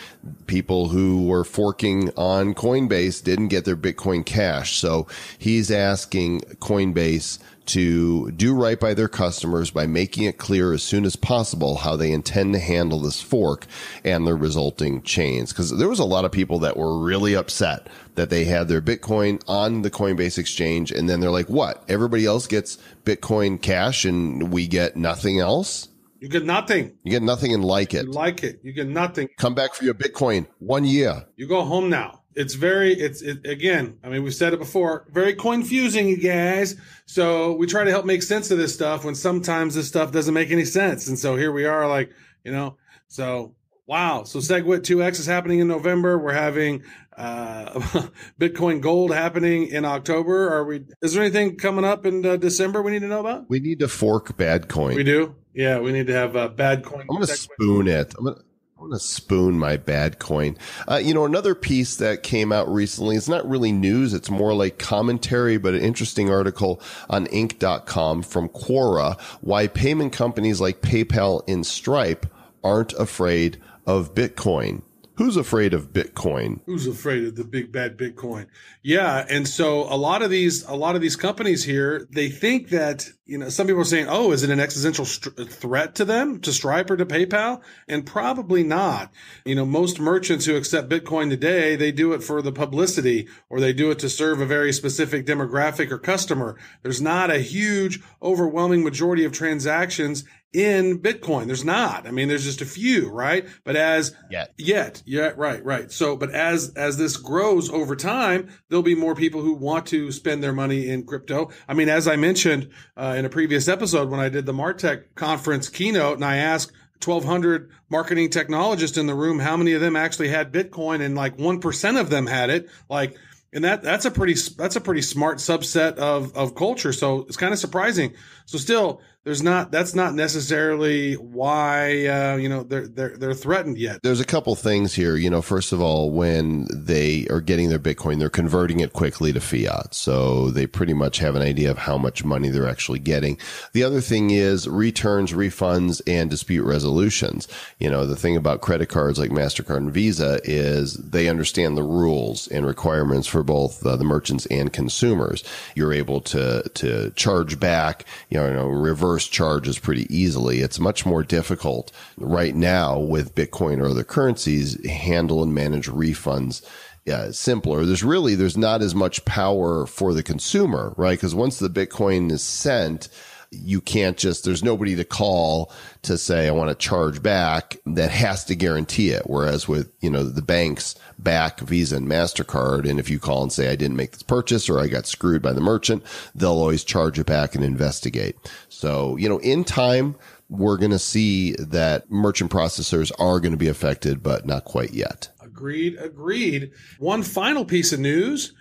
people 0.46 0.88
who 0.88 1.26
were 1.26 1.44
forking 1.44 2.10
on 2.16 2.54
Coinbase 2.54 3.22
didn't 3.24 3.48
get 3.48 3.64
their 3.64 3.76
Bitcoin 3.76 4.26
cash. 4.26 4.76
So 4.76 5.06
he's 5.38 5.70
asking 5.70 6.40
Coinbase 6.60 7.38
to 7.68 8.30
do 8.32 8.54
right 8.54 8.78
by 8.78 8.94
their 8.94 9.08
customers 9.08 9.70
by 9.70 9.86
making 9.86 10.24
it 10.24 10.38
clear 10.38 10.72
as 10.72 10.82
soon 10.82 11.04
as 11.04 11.16
possible 11.16 11.76
how 11.76 11.96
they 11.96 12.10
intend 12.10 12.52
to 12.54 12.58
handle 12.58 13.00
this 13.00 13.20
fork 13.20 13.66
and 14.04 14.26
the 14.26 14.34
resulting 14.34 15.02
chains. 15.02 15.52
Cause 15.52 15.76
there 15.76 15.88
was 15.88 15.98
a 15.98 16.04
lot 16.04 16.24
of 16.24 16.32
people 16.32 16.58
that 16.60 16.76
were 16.76 16.98
really 16.98 17.34
upset 17.34 17.88
that 18.14 18.30
they 18.30 18.44
had 18.44 18.68
their 18.68 18.82
Bitcoin 18.82 19.42
on 19.46 19.82
the 19.82 19.90
Coinbase 19.90 20.38
exchange. 20.38 20.90
And 20.90 21.08
then 21.08 21.20
they're 21.20 21.30
like, 21.30 21.48
what? 21.48 21.84
Everybody 21.88 22.26
else 22.26 22.46
gets 22.46 22.78
Bitcoin 23.04 23.60
cash 23.60 24.04
and 24.04 24.52
we 24.52 24.66
get 24.66 24.96
nothing 24.96 25.38
else? 25.38 25.88
You 26.20 26.28
get 26.28 26.44
nothing. 26.44 26.96
You 27.04 27.12
get 27.12 27.22
nothing 27.22 27.54
and 27.54 27.64
like 27.64 27.94
it. 27.94 28.06
You 28.06 28.12
like 28.12 28.42
it. 28.42 28.58
You 28.62 28.72
get 28.72 28.88
nothing. 28.88 29.28
Come 29.36 29.54
back 29.54 29.74
for 29.74 29.84
your 29.84 29.94
Bitcoin 29.94 30.46
one 30.58 30.84
year. 30.84 31.26
You 31.36 31.46
go 31.46 31.62
home 31.62 31.88
now. 31.90 32.22
It's 32.38 32.54
very, 32.54 32.92
it's, 32.94 33.20
it, 33.20 33.44
again, 33.44 33.98
I 34.04 34.08
mean, 34.08 34.22
we've 34.22 34.32
said 34.32 34.52
it 34.52 34.60
before, 34.60 35.06
very 35.10 35.34
confusing, 35.34 36.08
you 36.08 36.18
guys. 36.18 36.76
So 37.04 37.54
we 37.54 37.66
try 37.66 37.82
to 37.82 37.90
help 37.90 38.06
make 38.06 38.22
sense 38.22 38.52
of 38.52 38.58
this 38.58 38.72
stuff 38.72 39.04
when 39.04 39.16
sometimes 39.16 39.74
this 39.74 39.88
stuff 39.88 40.12
doesn't 40.12 40.34
make 40.34 40.52
any 40.52 40.64
sense. 40.64 41.08
And 41.08 41.18
so 41.18 41.34
here 41.34 41.50
we 41.50 41.64
are, 41.64 41.88
like, 41.88 42.12
you 42.44 42.52
know, 42.52 42.76
so 43.08 43.56
wow. 43.88 44.22
So 44.22 44.38
SegWit 44.38 44.82
2X 44.82 45.18
is 45.18 45.26
happening 45.26 45.58
in 45.58 45.66
November. 45.66 46.16
We're 46.16 46.32
having, 46.32 46.84
uh, 47.16 47.72
Bitcoin 48.40 48.80
Gold 48.80 49.12
happening 49.12 49.66
in 49.66 49.84
October. 49.84 50.48
Are 50.48 50.64
we, 50.64 50.84
is 51.02 51.14
there 51.14 51.24
anything 51.24 51.56
coming 51.56 51.84
up 51.84 52.06
in 52.06 52.24
uh, 52.24 52.36
December 52.36 52.82
we 52.82 52.92
need 52.92 53.00
to 53.02 53.08
know 53.08 53.18
about? 53.18 53.50
We 53.50 53.58
need 53.58 53.80
to 53.80 53.88
fork 53.88 54.36
bad 54.36 54.68
coin. 54.68 54.94
We 54.94 55.02
do. 55.02 55.34
Yeah. 55.54 55.80
We 55.80 55.90
need 55.90 56.06
to 56.06 56.14
have 56.14 56.36
uh, 56.36 56.46
bad 56.46 56.84
coin. 56.84 57.00
I'm 57.00 57.06
going 57.08 57.26
to 57.26 57.32
SegWit. 57.32 57.52
spoon 57.54 57.88
it. 57.88 58.14
I'm 58.16 58.26
going 58.26 58.36
to. 58.36 58.42
I'm 58.80 58.90
going 58.90 58.92
to 58.96 59.04
spoon 59.04 59.58
my 59.58 59.76
bad 59.76 60.20
coin. 60.20 60.56
Uh, 60.86 61.00
you 61.02 61.12
know, 61.12 61.24
another 61.24 61.56
piece 61.56 61.96
that 61.96 62.22
came 62.22 62.52
out 62.52 62.72
recently, 62.72 63.16
it's 63.16 63.28
not 63.28 63.48
really 63.48 63.72
news. 63.72 64.14
It's 64.14 64.30
more 64.30 64.54
like 64.54 64.78
commentary, 64.78 65.58
but 65.58 65.74
an 65.74 65.80
interesting 65.80 66.30
article 66.30 66.80
on 67.10 67.26
Inc.com 67.26 68.22
from 68.22 68.48
Quora, 68.48 69.20
why 69.40 69.66
payment 69.66 70.12
companies 70.12 70.60
like 70.60 70.80
PayPal 70.80 71.42
and 71.48 71.66
Stripe 71.66 72.24
aren't 72.62 72.92
afraid 72.92 73.60
of 73.84 74.14
Bitcoin. 74.14 74.82
Who's 75.18 75.36
afraid 75.36 75.74
of 75.74 75.92
Bitcoin? 75.92 76.60
Who's 76.64 76.86
afraid 76.86 77.24
of 77.24 77.34
the 77.34 77.42
big 77.42 77.72
bad 77.72 77.98
Bitcoin? 77.98 78.46
Yeah, 78.84 79.26
and 79.28 79.48
so 79.48 79.82
a 79.92 79.96
lot 79.96 80.22
of 80.22 80.30
these, 80.30 80.62
a 80.62 80.76
lot 80.76 80.94
of 80.94 81.02
these 81.02 81.16
companies 81.16 81.64
here, 81.64 82.06
they 82.08 82.28
think 82.28 82.68
that 82.68 83.10
you 83.28 83.36
know, 83.36 83.50
some 83.50 83.66
people 83.66 83.82
are 83.82 83.84
saying, 83.84 84.06
"Oh, 84.08 84.30
is 84.32 84.42
it 84.42 84.48
an 84.48 84.58
existential 84.58 85.04
st- 85.04 85.50
threat 85.50 85.96
to 85.96 86.06
them, 86.06 86.40
to 86.40 86.52
Stripe 86.52 86.88
or 86.88 86.96
to 86.96 87.04
PayPal?" 87.04 87.60
And 87.86 88.06
probably 88.06 88.62
not. 88.62 89.12
You 89.44 89.54
know, 89.54 89.66
most 89.66 90.00
merchants 90.00 90.46
who 90.46 90.56
accept 90.56 90.88
Bitcoin 90.88 91.28
today, 91.28 91.76
they 91.76 91.92
do 91.92 92.14
it 92.14 92.22
for 92.22 92.40
the 92.40 92.52
publicity 92.52 93.28
or 93.50 93.60
they 93.60 93.74
do 93.74 93.90
it 93.90 93.98
to 93.98 94.08
serve 94.08 94.40
a 94.40 94.46
very 94.46 94.72
specific 94.72 95.26
demographic 95.26 95.90
or 95.90 95.98
customer. 95.98 96.56
There's 96.82 97.02
not 97.02 97.30
a 97.30 97.40
huge, 97.40 98.00
overwhelming 98.22 98.82
majority 98.82 99.24
of 99.24 99.32
transactions 99.32 100.24
in 100.52 101.00
Bitcoin. 101.00 101.46
There's 101.46 101.64
not. 101.64 102.06
I 102.06 102.10
mean, 102.10 102.28
there's 102.28 102.44
just 102.44 102.62
a 102.62 102.66
few, 102.66 103.10
right? 103.10 103.46
But 103.64 103.76
as 103.76 104.14
Yet. 104.30 104.54
Yet, 104.56 105.02
yeah, 105.04 105.32
right, 105.36 105.62
right. 105.64 105.92
So, 105.92 106.16
but 106.16 106.30
as 106.30 106.72
as 106.74 106.96
this 106.96 107.16
grows 107.16 107.70
over 107.70 107.94
time, 107.94 108.48
there'll 108.68 108.82
be 108.82 108.94
more 108.94 109.14
people 109.14 109.42
who 109.42 109.54
want 109.54 109.86
to 109.86 110.10
spend 110.10 110.42
their 110.42 110.52
money 110.52 110.88
in 110.88 111.04
crypto. 111.04 111.50
I 111.68 111.74
mean, 111.74 111.88
as 111.88 112.08
I 112.08 112.16
mentioned 112.16 112.70
uh, 112.96 113.14
in 113.18 113.24
a 113.24 113.30
previous 113.30 113.68
episode 113.68 114.10
when 114.10 114.20
I 114.20 114.28
did 114.28 114.46
the 114.46 114.54
Martech 114.54 115.14
conference 115.14 115.68
keynote, 115.68 116.16
and 116.16 116.24
I 116.24 116.36
asked 116.36 116.72
1,200 117.04 117.70
marketing 117.90 118.30
technologists 118.30 118.98
in 118.98 119.06
the 119.06 119.14
room 119.14 119.38
how 119.38 119.56
many 119.56 119.72
of 119.74 119.80
them 119.80 119.96
actually 119.96 120.28
had 120.28 120.52
Bitcoin, 120.52 121.00
and 121.00 121.14
like 121.14 121.38
one 121.38 121.60
percent 121.60 121.98
of 121.98 122.10
them 122.10 122.26
had 122.26 122.50
it. 122.50 122.68
Like, 122.88 123.16
and 123.52 123.64
that 123.64 123.82
that's 123.82 124.04
a 124.04 124.10
pretty 124.10 124.34
that's 124.56 124.76
a 124.76 124.80
pretty 124.80 125.02
smart 125.02 125.38
subset 125.38 125.96
of 125.96 126.34
of 126.36 126.54
culture. 126.54 126.92
So 126.92 127.20
it's 127.20 127.36
kind 127.36 127.52
of 127.52 127.58
surprising. 127.58 128.14
So 128.46 128.58
still, 128.58 129.00
there's 129.28 129.42
not 129.42 129.70
that's 129.70 129.94
not 129.94 130.14
necessarily 130.14 131.12
why 131.12 132.06
uh, 132.06 132.36
you 132.36 132.48
know 132.48 132.62
they're 132.62 132.88
they're 132.88 133.14
they're 133.14 133.34
threatened 133.34 133.76
yet. 133.76 134.00
There's 134.02 134.20
a 134.20 134.24
couple 134.24 134.54
things 134.54 134.94
here. 134.94 135.16
You 135.16 135.28
know, 135.28 135.42
first 135.42 135.70
of 135.70 135.82
all, 135.82 136.10
when 136.10 136.66
they 136.72 137.26
are 137.28 137.42
getting 137.42 137.68
their 137.68 137.78
Bitcoin, 137.78 138.20
they're 138.20 138.30
converting 138.30 138.80
it 138.80 138.94
quickly 138.94 139.34
to 139.34 139.40
fiat. 139.40 139.94
So 139.94 140.50
they 140.50 140.66
pretty 140.66 140.94
much 140.94 141.18
have 141.18 141.36
an 141.36 141.42
idea 141.42 141.70
of 141.70 141.76
how 141.76 141.98
much 141.98 142.24
money 142.24 142.48
they're 142.48 142.66
actually 142.66 143.00
getting. 143.00 143.36
The 143.74 143.84
other 143.84 144.00
thing 144.00 144.30
is 144.30 144.66
returns, 144.66 145.34
refunds, 145.34 146.00
and 146.06 146.30
dispute 146.30 146.64
resolutions. 146.64 147.48
You 147.78 147.90
know, 147.90 148.06
the 148.06 148.16
thing 148.16 148.34
about 148.34 148.62
credit 148.62 148.88
cards 148.88 149.18
like 149.18 149.30
MasterCard 149.30 149.76
and 149.76 149.92
Visa 149.92 150.40
is 150.44 150.94
they 150.94 151.28
understand 151.28 151.76
the 151.76 151.82
rules 151.82 152.48
and 152.48 152.64
requirements 152.64 153.28
for 153.28 153.42
both 153.42 153.84
uh, 153.84 153.94
the 153.94 154.04
merchants 154.04 154.46
and 154.46 154.72
consumers. 154.72 155.44
You're 155.74 155.92
able 155.92 156.22
to, 156.22 156.62
to 156.76 157.10
charge 157.10 157.60
back, 157.60 158.06
you 158.30 158.38
know, 158.38 158.68
reverse 158.68 159.17
charges 159.26 159.78
pretty 159.78 160.06
easily. 160.14 160.60
It's 160.60 160.78
much 160.78 161.04
more 161.04 161.22
difficult 161.22 161.92
right 162.16 162.54
now 162.54 162.98
with 162.98 163.34
Bitcoin 163.34 163.80
or 163.80 163.88
other 163.88 164.04
currencies 164.04 164.84
handle 164.86 165.42
and 165.42 165.54
manage 165.54 165.88
refunds 165.88 166.62
yeah, 167.08 167.30
simpler. 167.30 167.86
There's 167.86 168.04
really 168.04 168.34
there's 168.34 168.58
not 168.58 168.82
as 168.82 168.94
much 168.94 169.24
power 169.24 169.86
for 169.86 170.12
the 170.12 170.22
consumer, 170.22 170.92
right? 170.98 171.16
Because 171.16 171.34
once 171.34 171.58
the 171.58 171.70
Bitcoin 171.70 172.30
is 172.30 172.42
sent, 172.42 173.08
you 173.50 173.80
can't 173.80 174.18
just 174.18 174.44
there's 174.44 174.62
nobody 174.62 174.94
to 174.96 175.04
call 175.04 175.72
to 176.02 176.18
say 176.18 176.48
I 176.48 176.50
want 176.50 176.68
to 176.68 176.74
charge 176.74 177.22
back 177.22 177.78
that 177.86 178.10
has 178.10 178.44
to 178.46 178.54
guarantee 178.54 179.10
it. 179.10 179.22
Whereas 179.26 179.66
with 179.66 179.90
you 180.00 180.10
know 180.10 180.22
the 180.22 180.42
banks 180.42 180.94
back 181.18 181.60
Visa 181.60 181.96
and 181.96 182.06
Mastercard, 182.06 182.88
and 182.88 183.00
if 183.00 183.08
you 183.08 183.18
call 183.18 183.42
and 183.42 183.52
say 183.52 183.70
I 183.70 183.76
didn't 183.76 183.96
make 183.96 184.12
this 184.12 184.22
purchase 184.22 184.68
or 184.68 184.80
I 184.80 184.86
got 184.88 185.06
screwed 185.06 185.42
by 185.42 185.52
the 185.52 185.60
merchant, 185.60 186.02
they'll 186.34 186.50
always 186.50 186.84
charge 186.84 187.18
it 187.18 187.26
back 187.26 187.54
and 187.54 187.64
investigate. 187.64 188.36
So 188.68 189.16
you 189.16 189.28
know 189.28 189.38
in 189.38 189.64
time 189.64 190.16
we're 190.50 190.78
going 190.78 190.90
to 190.90 190.98
see 190.98 191.52
that 191.56 192.10
merchant 192.10 192.50
processors 192.50 193.12
are 193.18 193.38
going 193.38 193.52
to 193.52 193.58
be 193.58 193.68
affected, 193.68 194.22
but 194.22 194.46
not 194.46 194.64
quite 194.64 194.94
yet. 194.94 195.28
Agreed, 195.42 195.96
agreed. 195.98 196.70
One 196.98 197.22
final 197.22 197.66
piece 197.66 197.92
of 197.92 198.00
news 198.00 198.54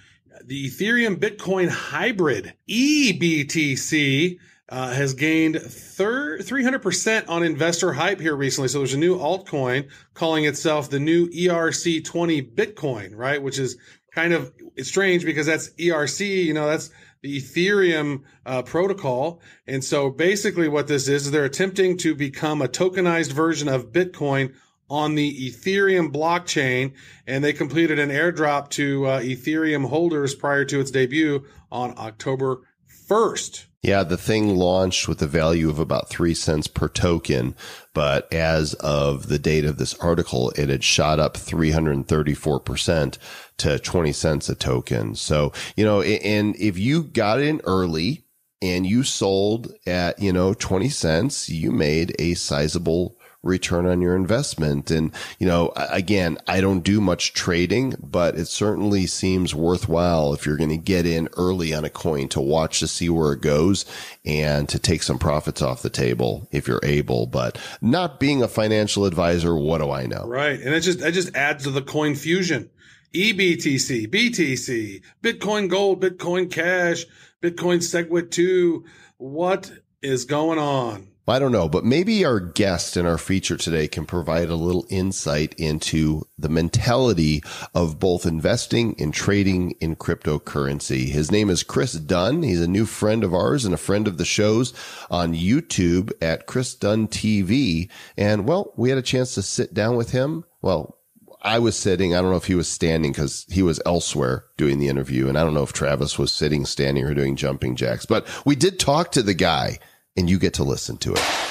the 0.44 0.70
Ethereum 0.70 1.18
Bitcoin 1.18 1.68
hybrid 1.68 2.54
EBTC 2.70 4.40
uh, 4.70 4.92
has 4.92 5.14
gained 5.14 5.62
thir- 5.62 6.40
300% 6.40 7.30
on 7.30 7.44
investor 7.44 7.94
hype 7.94 8.20
here 8.20 8.36
recently. 8.36 8.68
So 8.68 8.80
there's 8.80 8.94
a 8.94 8.98
new 8.98 9.18
altcoin 9.18 9.90
calling 10.14 10.46
itself 10.46 10.90
the 10.90 11.00
new 11.00 11.30
ERC20 11.30 12.54
Bitcoin, 12.54 13.16
right? 13.16 13.42
Which 13.42 13.60
is 13.60 13.78
kind 14.12 14.34
of 14.34 14.52
strange 14.82 15.24
because 15.24 15.46
that's 15.46 15.70
ERC, 15.70 16.44
you 16.44 16.54
know, 16.54 16.68
that's 16.68 16.90
the 17.22 17.38
Ethereum 17.38 18.24
uh, 18.46 18.62
protocol. 18.64 19.42
And 19.68 19.84
so 19.84 20.10
basically 20.10 20.68
what 20.68 20.88
this 20.88 21.08
is, 21.08 21.28
is 21.28 21.32
they're 21.32 21.46
attempting 21.46 21.98
to 22.00 22.14
become 22.14 22.62
a 22.62 22.68
tokenized 22.68 23.32
version 23.32 23.68
of 23.68 23.92
Bitcoin 23.92 24.54
on 24.90 25.16
the 25.16 25.50
Ethereum 25.50 26.12
blockchain. 26.12 26.94
And 27.26 27.44
they 27.44 27.54
completed 27.54 28.00
an 28.00 28.10
airdrop 28.10 28.70
to 28.72 29.06
uh, 29.06 29.20
Ethereum 29.22 29.88
holders 29.88 30.36
prior 30.36 30.66
to 30.66 30.80
its 30.80 30.92
debut 30.92 31.46
on 31.72 31.94
October 31.98 32.62
1st. 33.10 33.67
Yeah, 33.84 34.04
the 34.04 34.18
thing 34.18 34.56
launched 34.56 35.08
with 35.08 35.22
a 35.22 35.28
value 35.28 35.70
of 35.70 35.78
about 35.78 36.10
three 36.10 36.34
cents 36.34 36.68
per 36.68 36.88
token, 36.88 37.56
but 37.94 38.32
as 38.34 38.74
of 38.76 39.30
the 39.30 39.38
date 39.38 39.66
of 39.66 39.78
this 39.78 39.94
article, 40.00 40.52
it 40.56 40.70
had 40.70 40.84
shot 40.84 41.20
up 41.20 41.36
334% 41.38 43.18
to 43.58 43.80
20 43.80 44.12
cents 44.14 44.50
a 44.50 44.56
token. 44.56 45.14
So, 45.16 45.54
you 45.76 45.86
know, 45.86 46.02
and 46.02 46.56
if 46.56 46.78
you 46.80 47.04
got 47.04 47.40
in 47.40 47.62
early 47.66 48.26
and 48.62 48.88
you 48.88 49.04
sold 49.04 49.72
at, 49.86 50.20
you 50.20 50.34
know, 50.34 50.56
20 50.56 50.90
cents, 50.90 51.48
you 51.48 51.72
made 51.72 52.16
a 52.18 52.34
sizable 52.34 53.17
return 53.48 53.88
on 53.88 54.02
your 54.02 54.16
investment. 54.16 54.92
And, 54.92 55.12
you 55.40 55.48
know, 55.48 55.72
again, 55.76 56.38
I 56.48 56.62
don't 56.62 56.82
do 56.82 57.02
much 57.02 57.34
trading, 57.34 57.96
but 58.00 58.36
it 58.36 58.48
certainly 58.48 59.08
seems 59.08 59.56
worthwhile 59.56 60.34
if 60.34 60.46
you're 60.46 60.58
going 60.58 60.70
to 60.70 60.78
get 60.78 61.06
in 61.06 61.30
early 61.38 61.74
on 61.74 61.86
a 61.86 61.90
coin 61.90 62.28
to 62.30 62.42
watch 62.42 62.80
to 62.82 62.88
see 62.88 63.10
where 63.10 63.34
it 63.34 63.42
goes 63.42 63.86
and 64.26 64.70
to 64.70 64.78
take 64.78 65.02
some 65.02 65.18
profits 65.18 65.62
off 65.62 65.82
the 65.82 65.90
table 65.90 66.48
if 66.52 66.68
you're 66.68 66.82
able. 66.84 67.26
But 67.26 67.58
not 67.82 68.20
being 68.20 68.44
a 68.44 68.48
financial 68.48 69.06
advisor, 69.06 69.56
what 69.56 69.80
do 69.80 69.90
I 69.90 70.06
know? 70.06 70.26
Right. 70.28 70.60
And 70.60 70.76
it 70.76 70.82
just, 70.82 71.02
it 71.02 71.14
just 71.14 71.36
adds 71.36 71.64
to 71.64 71.72
the 71.72 71.82
coin 71.82 72.16
fusion. 72.16 72.70
EBTC, 73.14 74.08
BTC, 74.08 75.02
Bitcoin 75.24 75.70
Gold, 75.70 76.02
Bitcoin 76.02 76.52
Cash, 76.52 77.06
Bitcoin 77.42 77.78
SegWit 77.78 78.32
2. 78.32 78.86
What 79.18 79.72
is 80.02 80.26
going 80.26 80.60
on? 80.60 81.08
I 81.30 81.40
don't 81.40 81.52
know, 81.52 81.68
but 81.68 81.84
maybe 81.84 82.24
our 82.24 82.40
guest 82.40 82.96
in 82.96 83.06
our 83.06 83.18
feature 83.18 83.58
today 83.58 83.90
can 83.90 84.06
provide 84.06 84.50
a 84.50 84.56
little 84.56 84.86
insight 84.90 85.54
into 85.56 86.26
the 86.40 86.48
mentality 86.48 87.44
of 87.76 88.00
both 88.00 88.26
investing 88.26 88.96
and 88.98 89.14
trading 89.14 89.72
in 89.82 89.98
cryptocurrency. 89.98 91.10
His 91.10 91.30
name 91.30 91.50
is 91.50 91.64
Chris 91.64 91.94
Dunn. 91.94 92.44
He's 92.44 92.62
a 92.62 92.68
new 92.68 92.86
friend 92.86 93.26
of 93.26 93.34
ours 93.34 93.66
and 93.66 93.74
a 93.74 93.78
friend 93.78 94.08
of 94.08 94.18
the 94.18 94.24
show's 94.24 94.74
on 95.12 95.34
YouTube 95.34 96.14
at 96.22 96.46
Chris 96.46 96.74
Dunn 96.74 97.10
TV. 97.10 97.90
And 98.16 98.48
well, 98.48 98.72
we 98.78 98.88
had 98.88 98.98
a 98.98 99.02
chance 99.02 99.36
to 99.36 99.42
sit 99.42 99.74
down 99.74 99.98
with 99.98 100.12
him. 100.12 100.46
Well, 100.62 100.98
I 101.42 101.60
was 101.60 101.78
sitting. 101.78 102.16
I 102.16 102.22
don't 102.22 102.32
know 102.32 102.38
if 102.38 102.48
he 102.48 102.56
was 102.56 102.70
standing 102.70 103.12
because 103.12 103.46
he 103.50 103.62
was 103.62 103.82
elsewhere 103.86 104.46
doing 104.56 104.80
the 104.80 104.88
interview. 104.88 105.28
And 105.28 105.38
I 105.38 105.44
don't 105.44 105.54
know 105.54 105.64
if 105.64 105.74
Travis 105.74 106.18
was 106.18 106.32
sitting, 106.32 106.66
standing, 106.66 107.04
or 107.04 107.14
doing 107.14 107.36
jumping 107.36 107.76
jacks. 107.76 108.06
But 108.06 108.28
we 108.46 108.56
did 108.56 108.80
talk 108.80 109.12
to 109.12 109.22
the 109.22 109.34
guy 109.34 109.80
and 110.18 110.30
you 110.30 110.40
get 110.40 110.56
to 110.56 110.64
listen 110.64 110.98
to 110.98 111.14
it. 111.14 111.48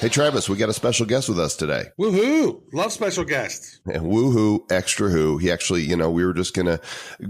Hey, 0.00 0.08
Travis, 0.08 0.48
we 0.48 0.56
got 0.56 0.70
a 0.70 0.72
special 0.72 1.04
guest 1.04 1.28
with 1.28 1.38
us 1.38 1.54
today. 1.54 1.88
Woohoo! 1.98 2.62
Love 2.72 2.90
special 2.90 3.22
guests. 3.22 3.80
And 3.84 4.04
woohoo, 4.04 4.60
extra 4.72 5.10
who. 5.10 5.36
He 5.36 5.52
actually, 5.52 5.82
you 5.82 5.94
know, 5.94 6.10
we 6.10 6.24
were 6.24 6.32
just 6.32 6.54
going 6.54 6.64
to 6.64 6.80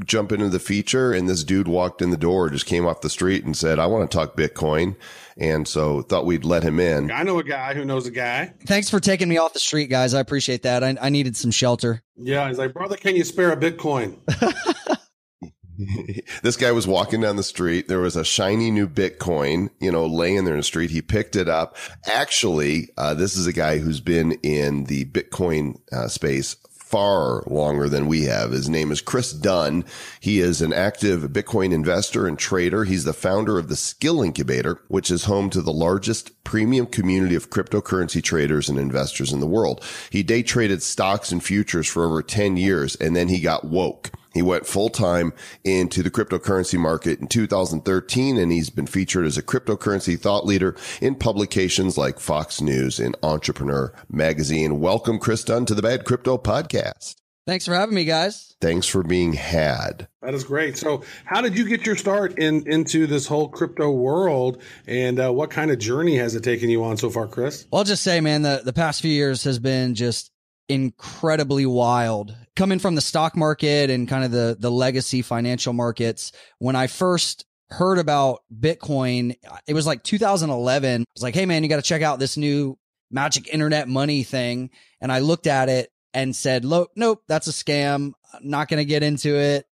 jump 0.05 0.31
into 0.31 0.49
the 0.49 0.61
feature 0.61 1.12
and 1.12 1.29
this 1.29 1.43
dude 1.43 1.67
walked 1.67 2.00
in 2.00 2.11
the 2.11 2.17
door, 2.17 2.49
just 2.49 2.67
came 2.67 2.87
off 2.87 3.00
the 3.00 3.11
street 3.11 3.45
and 3.45 3.57
said, 3.57 3.81
I 3.81 3.87
want 3.87 4.09
to 4.09 4.17
talk 4.17 4.37
Bitcoin. 4.37 4.95
And 5.37 5.67
so 5.67 6.03
thought 6.03 6.27
we'd 6.27 6.45
let 6.45 6.62
him 6.62 6.79
in. 6.79 7.11
I 7.11 7.25
know 7.25 7.41
a 7.41 7.45
guy 7.45 7.75
who 7.75 7.85
knows 7.85 8.07
a 8.07 8.12
guy. 8.12 8.55
Thanks 8.67 8.89
for 8.89 9.00
taking 9.00 9.29
me 9.29 9.37
off 9.37 9.53
the 9.53 9.59
street, 9.59 9.91
guys. 9.91 10.15
I 10.15 10.21
appreciate 10.21 10.62
that. 10.62 10.85
I, 10.85 10.97
I 11.00 11.09
needed 11.09 11.37
some 11.37 11.50
shelter. 11.50 12.03
Yeah, 12.17 12.47
he's 12.47 12.59
like, 12.59 12.73
brother, 12.73 12.97
can 12.97 13.17
you 13.17 13.25
spare 13.25 13.50
a 13.50 13.57
Bitcoin? 13.57 14.17
this 16.43 16.57
guy 16.57 16.73
was 16.73 16.87
walking 16.87 17.21
down 17.21 17.37
the 17.37 17.43
street. 17.43 17.89
There 17.89 18.01
was 18.01 18.17
a 18.17 18.25
shiny 18.25 18.71
new 18.71 18.89
Bitcoin, 18.89 19.71
you 19.81 19.91
know, 19.91 20.07
laying 20.07 20.45
there 20.45 20.55
in 20.55 20.61
the 20.61 20.65
street. 20.65 20.91
He 20.91 21.03
picked 21.03 21.37
it 21.37 21.49
up. 21.49 21.77
Actually, 22.07 22.91
uh, 22.97 23.15
this 23.15 23.37
is 23.37 23.47
a 23.47 23.53
guy 23.53 23.79
who's 23.79 24.01
been 24.01 24.33
in 24.43 24.85
the 24.85 25.05
Bitcoin 25.07 25.81
uh, 25.93 26.09
space 26.09 26.57
far 26.91 27.45
longer 27.47 27.89
than 27.89 28.09
we 28.09 28.25
have. 28.25 28.51
His 28.51 28.69
name 28.69 28.91
is 28.91 29.01
Chris 29.01 29.33
Dunn. 29.33 29.85
He 30.19 30.41
is 30.41 30.61
an 30.61 30.73
active 30.73 31.23
Bitcoin 31.31 31.73
investor 31.73 32.27
and 32.27 32.37
trader. 32.37 32.83
He's 32.83 33.05
the 33.05 33.13
founder 33.13 33.59
of 33.59 33.69
the 33.69 33.77
Skill 33.77 34.23
Incubator, 34.23 34.83
which 34.89 35.09
is 35.09 35.27
home 35.27 35.51
to 35.51 35.63
the 35.63 35.73
largest 35.73 36.43
premium 36.43 36.87
community 36.87 37.37
of 37.37 37.51
cryptocurrency 37.51 38.21
traders 38.21 38.69
and 38.69 38.77
investors 38.77 39.33
in 39.33 39.39
the 39.39 39.47
world. 39.47 39.85
He 40.11 40.25
day 40.25 40.43
traded 40.43 40.83
stocks 40.83 41.31
and 41.31 41.43
futures 41.43 41.87
for 41.87 42.04
over 42.04 42.23
10 42.23 42.57
years 42.57 42.97
and 42.97 43.15
then 43.15 43.28
he 43.28 43.39
got 43.39 43.65
woke. 43.65 44.11
He 44.32 44.43
went 44.43 44.66
full 44.66 44.88
time 44.88 45.32
into 45.64 46.02
the 46.02 46.10
cryptocurrency 46.10 46.78
market 46.78 47.21
in 47.21 47.26
2013 47.26 48.36
and 48.36 48.52
he's 48.52 48.71
been 48.71 48.86
featured 48.86 49.26
as 49.26 49.36
a 49.36 49.43
cryptocurrency 49.43 50.19
thought 50.19 50.47
leader 50.47 50.76
in 51.00 51.16
publications 51.16 51.99
like 51.99 52.21
Fox 52.21 52.60
News 52.60 53.00
and 53.00 53.16
Entrepreneur 53.23 53.93
Magazine. 54.08 54.80
Welcome, 54.80 55.19
Chris 55.19 55.45
Dunn, 55.45 55.66
to 55.66 55.75
the 55.75 55.82
Bad 55.82 56.04
Crypto 56.04 56.38
Podcast. 56.38 57.16
Thanks 57.47 57.66
for 57.66 57.75
having 57.75 57.95
me, 57.95 58.04
guys. 58.04 58.54
Thanks 58.60 58.86
for 58.86 59.02
being 59.02 59.32
had. 59.32 60.06
That 60.23 60.34
is 60.34 60.45
great. 60.45 60.76
So, 60.76 61.02
how 61.25 61.40
did 61.40 61.58
you 61.58 61.64
get 61.64 61.84
your 61.84 61.97
start 61.97 62.38
in 62.38 62.71
into 62.71 63.06
this 63.06 63.26
whole 63.26 63.49
crypto 63.49 63.90
world, 63.90 64.62
and 64.86 65.19
uh, 65.19 65.32
what 65.32 65.50
kind 65.50 65.71
of 65.71 65.78
journey 65.78 66.16
has 66.16 66.36
it 66.36 66.45
taken 66.45 66.69
you 66.69 66.84
on 66.84 66.97
so 66.97 67.10
far, 67.10 67.26
Chris? 67.26 67.66
Well, 67.73 67.80
I'll 67.80 67.84
just 67.84 68.04
say, 68.04 68.21
man, 68.21 68.43
the 68.43 68.60
the 68.64 68.75
past 68.75 69.00
few 69.00 69.10
years 69.10 69.43
has 69.45 69.58
been 69.58 69.95
just 69.95 70.30
incredibly 70.69 71.66
wild. 71.66 72.36
Coming 72.61 72.79
from 72.79 72.95
the 72.95 73.01
stock 73.01 73.39
market 73.39 73.89
and 73.89 74.07
kind 74.07 74.23
of 74.23 74.33
the 74.33 74.55
the 74.61 74.71
legacy 74.71 75.23
financial 75.23 75.73
markets, 75.73 76.31
when 76.59 76.77
I 76.77 76.89
first 76.89 77.47
heard 77.71 77.97
about 77.97 78.41
Bitcoin, 78.55 79.35
it 79.67 79.73
was 79.73 79.87
like 79.87 80.03
2011. 80.03 81.01
I 81.01 81.05
was 81.15 81.23
like, 81.23 81.35
"Hey 81.35 81.47
man, 81.47 81.63
you 81.63 81.71
got 81.71 81.77
to 81.77 81.83
check 81.83 82.03
out 82.03 82.19
this 82.19 82.37
new 82.37 82.77
magic 83.11 83.49
internet 83.49 83.89
money 83.89 84.25
thing." 84.25 84.69
And 85.01 85.11
I 85.11 85.21
looked 85.21 85.47
at 85.47 85.71
it 85.71 85.91
and 86.13 86.37
said, 86.37 86.67
"Nope, 86.67 87.23
that's 87.27 87.47
a 87.47 87.51
scam. 87.51 88.13
I'm 88.35 88.51
not 88.51 88.69
going 88.69 88.77
to 88.77 88.85
get 88.85 89.03
into 89.03 89.37
it." 89.37 89.65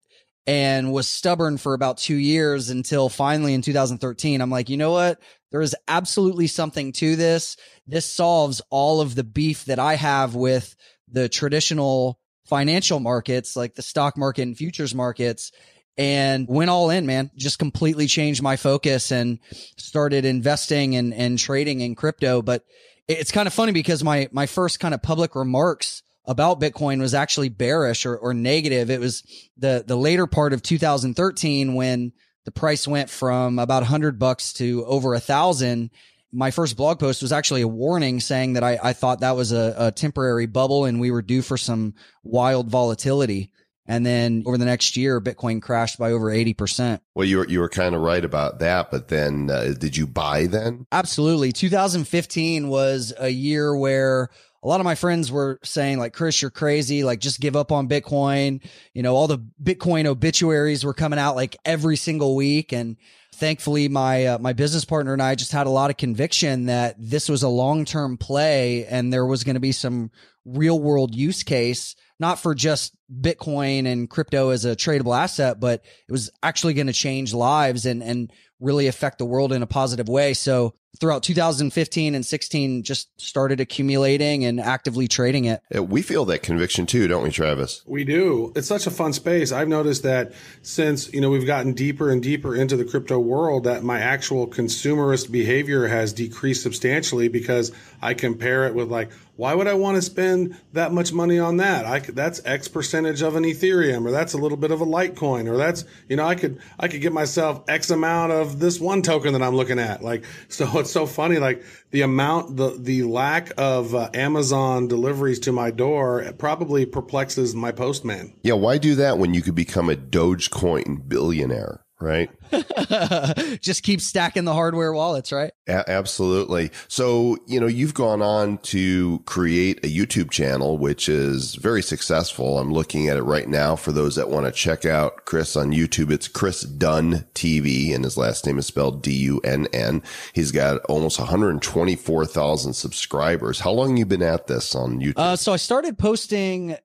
And 0.47 0.91
was 0.91 1.07
stubborn 1.07 1.57
for 1.59 1.75
about 1.75 1.99
two 1.99 2.15
years 2.15 2.71
until 2.71 3.07
finally 3.07 3.53
in 3.53 3.61
2013, 3.61 4.41
I'm 4.41 4.49
like, 4.49 4.67
you 4.67 4.77
know 4.77 4.93
what? 4.93 5.21
There 5.51 5.61
is 5.61 5.75
absolutely 5.87 6.47
something 6.47 6.91
to 6.93 7.15
this. 7.15 7.55
This 7.85 8.07
solves 8.07 8.63
all 8.71 8.99
of 8.99 9.13
the 9.13 9.23
beef 9.23 9.65
that 9.65 9.77
I 9.77 9.93
have 9.93 10.33
with 10.33 10.75
the 11.07 11.29
traditional 11.29 12.19
financial 12.49 12.99
markets, 12.99 13.55
like 13.55 13.75
the 13.75 13.81
stock 13.81 14.17
market 14.17 14.41
and 14.41 14.57
futures 14.57 14.93
markets 14.95 15.51
and 15.97 16.47
went 16.47 16.69
all 16.69 16.89
in, 16.89 17.05
man. 17.05 17.29
Just 17.35 17.59
completely 17.59 18.07
changed 18.07 18.41
my 18.41 18.55
focus 18.55 19.11
and 19.11 19.39
started 19.77 20.25
investing 20.25 20.95
and, 20.95 21.13
and 21.13 21.37
trading 21.37 21.81
in 21.81 21.93
crypto. 21.93 22.41
But 22.41 22.63
it's 23.07 23.31
kind 23.31 23.47
of 23.47 23.53
funny 23.53 23.73
because 23.73 24.03
my, 24.03 24.29
my 24.31 24.45
first 24.45 24.79
kind 24.79 24.93
of 24.93 25.01
public 25.01 25.35
remarks 25.35 26.01
about 26.25 26.61
Bitcoin 26.61 27.01
was 27.01 27.13
actually 27.13 27.49
bearish 27.49 28.05
or, 28.05 28.15
or 28.15 28.33
negative. 28.33 28.89
It 28.89 28.99
was 28.99 29.23
the, 29.57 29.83
the 29.85 29.97
later 29.97 30.25
part 30.25 30.53
of 30.53 30.63
2013 30.63 31.73
when 31.73 32.13
the 32.45 32.51
price 32.51 32.87
went 32.87 33.09
from 33.09 33.59
about 33.59 33.81
100 33.81 34.17
bucks 34.17 34.53
to 34.53 34.85
over 34.85 35.15
a 35.15 35.19
thousand. 35.19 35.89
My 36.31 36.51
first 36.51 36.77
blog 36.77 36.99
post 36.99 37.21
was 37.21 37.31
actually 37.31 37.61
a 37.61 37.67
warning 37.67 38.19
saying 38.19 38.53
that 38.53 38.63
I, 38.63 38.77
I 38.81 38.93
thought 38.93 39.21
that 39.21 39.35
was 39.35 39.51
a, 39.51 39.75
a 39.77 39.91
temporary 39.91 40.45
bubble 40.45 40.85
and 40.85 40.99
we 40.99 41.11
were 41.11 41.21
due 41.21 41.41
for 41.41 41.57
some 41.57 41.95
wild 42.23 42.69
volatility. 42.69 43.51
And 43.87 44.05
then 44.05 44.43
over 44.45 44.59
the 44.59 44.65
next 44.65 44.95
year, 44.95 45.19
Bitcoin 45.19 45.63
crashed 45.63 45.97
by 45.97 46.11
over 46.11 46.27
80%. 46.27 46.99
Well, 47.15 47.25
you 47.25 47.37
were, 47.37 47.47
you 47.47 47.59
were 47.59 47.69
kind 47.69 47.95
of 47.95 48.01
right 48.01 48.23
about 48.23 48.59
that, 48.59 48.91
but 48.91 49.07
then 49.07 49.49
uh, 49.49 49.73
did 49.77 49.97
you 49.97 50.05
buy 50.05 50.45
then? 50.45 50.85
Absolutely. 50.91 51.51
2015 51.51 52.69
was 52.69 53.13
a 53.17 53.29
year 53.29 53.75
where 53.75 54.29
a 54.61 54.67
lot 54.67 54.79
of 54.79 54.83
my 54.83 54.95
friends 54.95 55.31
were 55.31 55.59
saying 55.63 55.99
like 55.99 56.13
chris 56.13 56.41
you're 56.41 56.51
crazy 56.51 57.03
like 57.03 57.19
just 57.19 57.39
give 57.39 57.55
up 57.55 57.71
on 57.71 57.87
bitcoin 57.87 58.61
you 58.93 59.01
know 59.01 59.15
all 59.15 59.27
the 59.27 59.39
bitcoin 59.63 60.05
obituaries 60.05 60.83
were 60.83 60.93
coming 60.93 61.17
out 61.19 61.35
like 61.35 61.55
every 61.63 61.95
single 61.95 62.35
week 62.35 62.73
and 62.73 62.97
thankfully 63.39 63.87
my 63.87 64.25
uh, 64.25 64.37
my 64.39 64.53
business 64.53 64.85
partner 64.85 65.13
and 65.13 65.21
i 65.21 65.35
just 65.35 65.51
had 65.51 65.67
a 65.67 65.71
lot 65.71 65.89
of 65.89 65.97
conviction 65.97 66.67
that 66.67 66.95
this 66.97 67.29
was 67.29 67.43
a 67.43 67.49
long-term 67.49 68.17
play 68.17 68.85
and 68.85 69.11
there 69.11 69.25
was 69.25 69.43
going 69.43 69.55
to 69.55 69.59
be 69.59 69.71
some 69.71 70.11
real 70.45 70.79
world 70.79 71.15
use 71.15 71.43
case 71.43 71.95
not 72.19 72.39
for 72.39 72.53
just 72.53 72.95
bitcoin 73.21 73.85
and 73.85 74.09
crypto 74.09 74.49
as 74.49 74.65
a 74.65 74.75
tradable 74.75 75.17
asset 75.17 75.59
but 75.59 75.83
it 76.07 76.11
was 76.11 76.29
actually 76.43 76.73
going 76.73 76.87
to 76.87 76.93
change 76.93 77.33
lives 77.33 77.85
and 77.85 78.03
and 78.03 78.31
really 78.59 78.87
affect 78.87 79.17
the 79.17 79.25
world 79.25 79.53
in 79.53 79.63
a 79.63 79.67
positive 79.67 80.09
way. 80.09 80.33
So 80.33 80.73
throughout 80.99 81.23
2015 81.23 82.15
and 82.15 82.25
16 82.25 82.83
just 82.83 83.09
started 83.21 83.59
accumulating 83.59 84.43
and 84.43 84.59
actively 84.59 85.07
trading 85.07 85.45
it. 85.45 85.61
Yeah, 85.71 85.81
we 85.81 86.01
feel 86.01 86.25
that 86.25 86.43
conviction 86.43 86.85
too, 86.85 87.07
don't 87.07 87.23
we, 87.23 87.31
Travis? 87.31 87.83
We 87.85 88.03
do. 88.03 88.51
It's 88.55 88.67
such 88.67 88.87
a 88.87 88.91
fun 88.91 89.13
space. 89.13 89.51
I've 89.51 89.67
noticed 89.67 90.03
that 90.03 90.33
since, 90.61 91.11
you 91.13 91.21
know, 91.21 91.29
we've 91.29 91.45
gotten 91.45 91.73
deeper 91.73 92.09
and 92.09 92.21
deeper 92.21 92.55
into 92.55 92.75
the 92.75 92.85
crypto 92.85 93.19
world 93.19 93.63
that 93.65 93.83
my 93.83 93.99
actual 93.99 94.47
consumerist 94.47 95.31
behavior 95.31 95.87
has 95.87 96.11
decreased 96.11 96.63
substantially 96.63 97.27
because 97.27 97.71
I 98.01 98.13
compare 98.13 98.65
it 98.65 98.73
with 98.73 98.89
like 98.89 99.11
why 99.39 99.53
would 99.53 99.67
I 99.67 99.73
want 99.73 99.95
to 99.95 100.01
spend 100.01 100.59
that 100.73 100.91
much 100.91 101.13
money 101.13 101.39
on 101.39 101.57
that? 101.57 101.85
I 101.85 102.01
could, 102.01 102.13
that's 102.13 102.41
X 102.43 102.67
percentage 102.67 103.21
of 103.21 103.37
an 103.37 103.45
Ethereum, 103.45 104.05
or 104.05 104.11
that's 104.11 104.33
a 104.33 104.37
little 104.37 104.57
bit 104.57 104.71
of 104.71 104.81
a 104.81 104.85
Litecoin, 104.85 105.47
or 105.47 105.55
that's 105.55 105.85
you 106.09 106.17
know 106.17 106.25
I 106.25 106.35
could 106.35 106.59
I 106.77 106.89
could 106.89 106.99
get 106.99 107.13
myself 107.13 107.63
X 107.69 107.89
amount 107.89 108.33
of 108.33 108.59
this 108.59 108.81
one 108.81 109.01
token 109.01 109.31
that 109.31 109.41
I'm 109.41 109.55
looking 109.55 109.79
at. 109.79 110.03
Like 110.03 110.25
so, 110.49 110.78
it's 110.79 110.91
so 110.91 111.05
funny. 111.05 111.37
Like 111.37 111.63
the 111.91 112.01
amount 112.01 112.57
the 112.57 112.75
the 112.77 113.03
lack 113.03 113.51
of 113.57 113.95
uh, 113.95 114.09
Amazon 114.13 114.87
deliveries 114.87 115.39
to 115.41 115.51
my 115.51 115.71
door 115.71 116.25
probably 116.37 116.85
perplexes 116.85 117.55
my 117.55 117.71
postman. 117.71 118.33
Yeah, 118.43 118.53
why 118.53 118.77
do 118.77 118.95
that 118.95 119.17
when 119.17 119.33
you 119.33 119.41
could 119.41 119.55
become 119.55 119.89
a 119.89 119.95
Dogecoin 119.95 121.07
billionaire, 121.07 121.81
right? 122.01 122.29
Just 123.61 123.83
keep 123.83 123.99
stacking 124.01 124.45
the 124.45 124.53
hardware 124.53 124.93
wallets, 124.93 125.31
right? 125.31 125.51
A- 125.67 125.89
absolutely. 125.89 126.71
So, 126.87 127.37
you 127.45 127.59
know, 127.59 127.67
you've 127.67 127.93
gone 127.93 128.21
on 128.21 128.57
to 128.59 129.19
create 129.25 129.79
a 129.83 129.87
YouTube 129.87 130.31
channel, 130.31 130.77
which 130.77 131.09
is 131.09 131.55
very 131.55 131.81
successful. 131.81 132.57
I'm 132.57 132.71
looking 132.71 133.09
at 133.09 133.17
it 133.17 133.23
right 133.23 133.47
now 133.47 133.75
for 133.75 133.91
those 133.91 134.15
that 134.15 134.29
want 134.29 134.45
to 134.45 134.51
check 134.51 134.85
out 134.85 135.25
Chris 135.25 135.55
on 135.55 135.71
YouTube. 135.71 136.11
It's 136.11 136.27
Chris 136.27 136.61
Dunn 136.61 137.25
TV 137.35 137.93
and 137.93 138.03
his 138.03 138.17
last 138.17 138.45
name 138.45 138.57
is 138.57 138.65
spelled 138.65 139.03
D-U-N-N. 139.03 140.01
He's 140.33 140.51
got 140.51 140.81
almost 140.85 141.19
124,000 141.19 142.73
subscribers. 142.73 143.59
How 143.59 143.71
long 143.71 143.97
you 143.97 144.05
been 144.05 144.23
at 144.23 144.47
this 144.47 144.73
on 144.73 144.99
YouTube? 144.99 145.13
Uh, 145.17 145.35
so 145.35 145.53
I 145.53 145.57
started 145.57 145.97
posting 145.97 146.77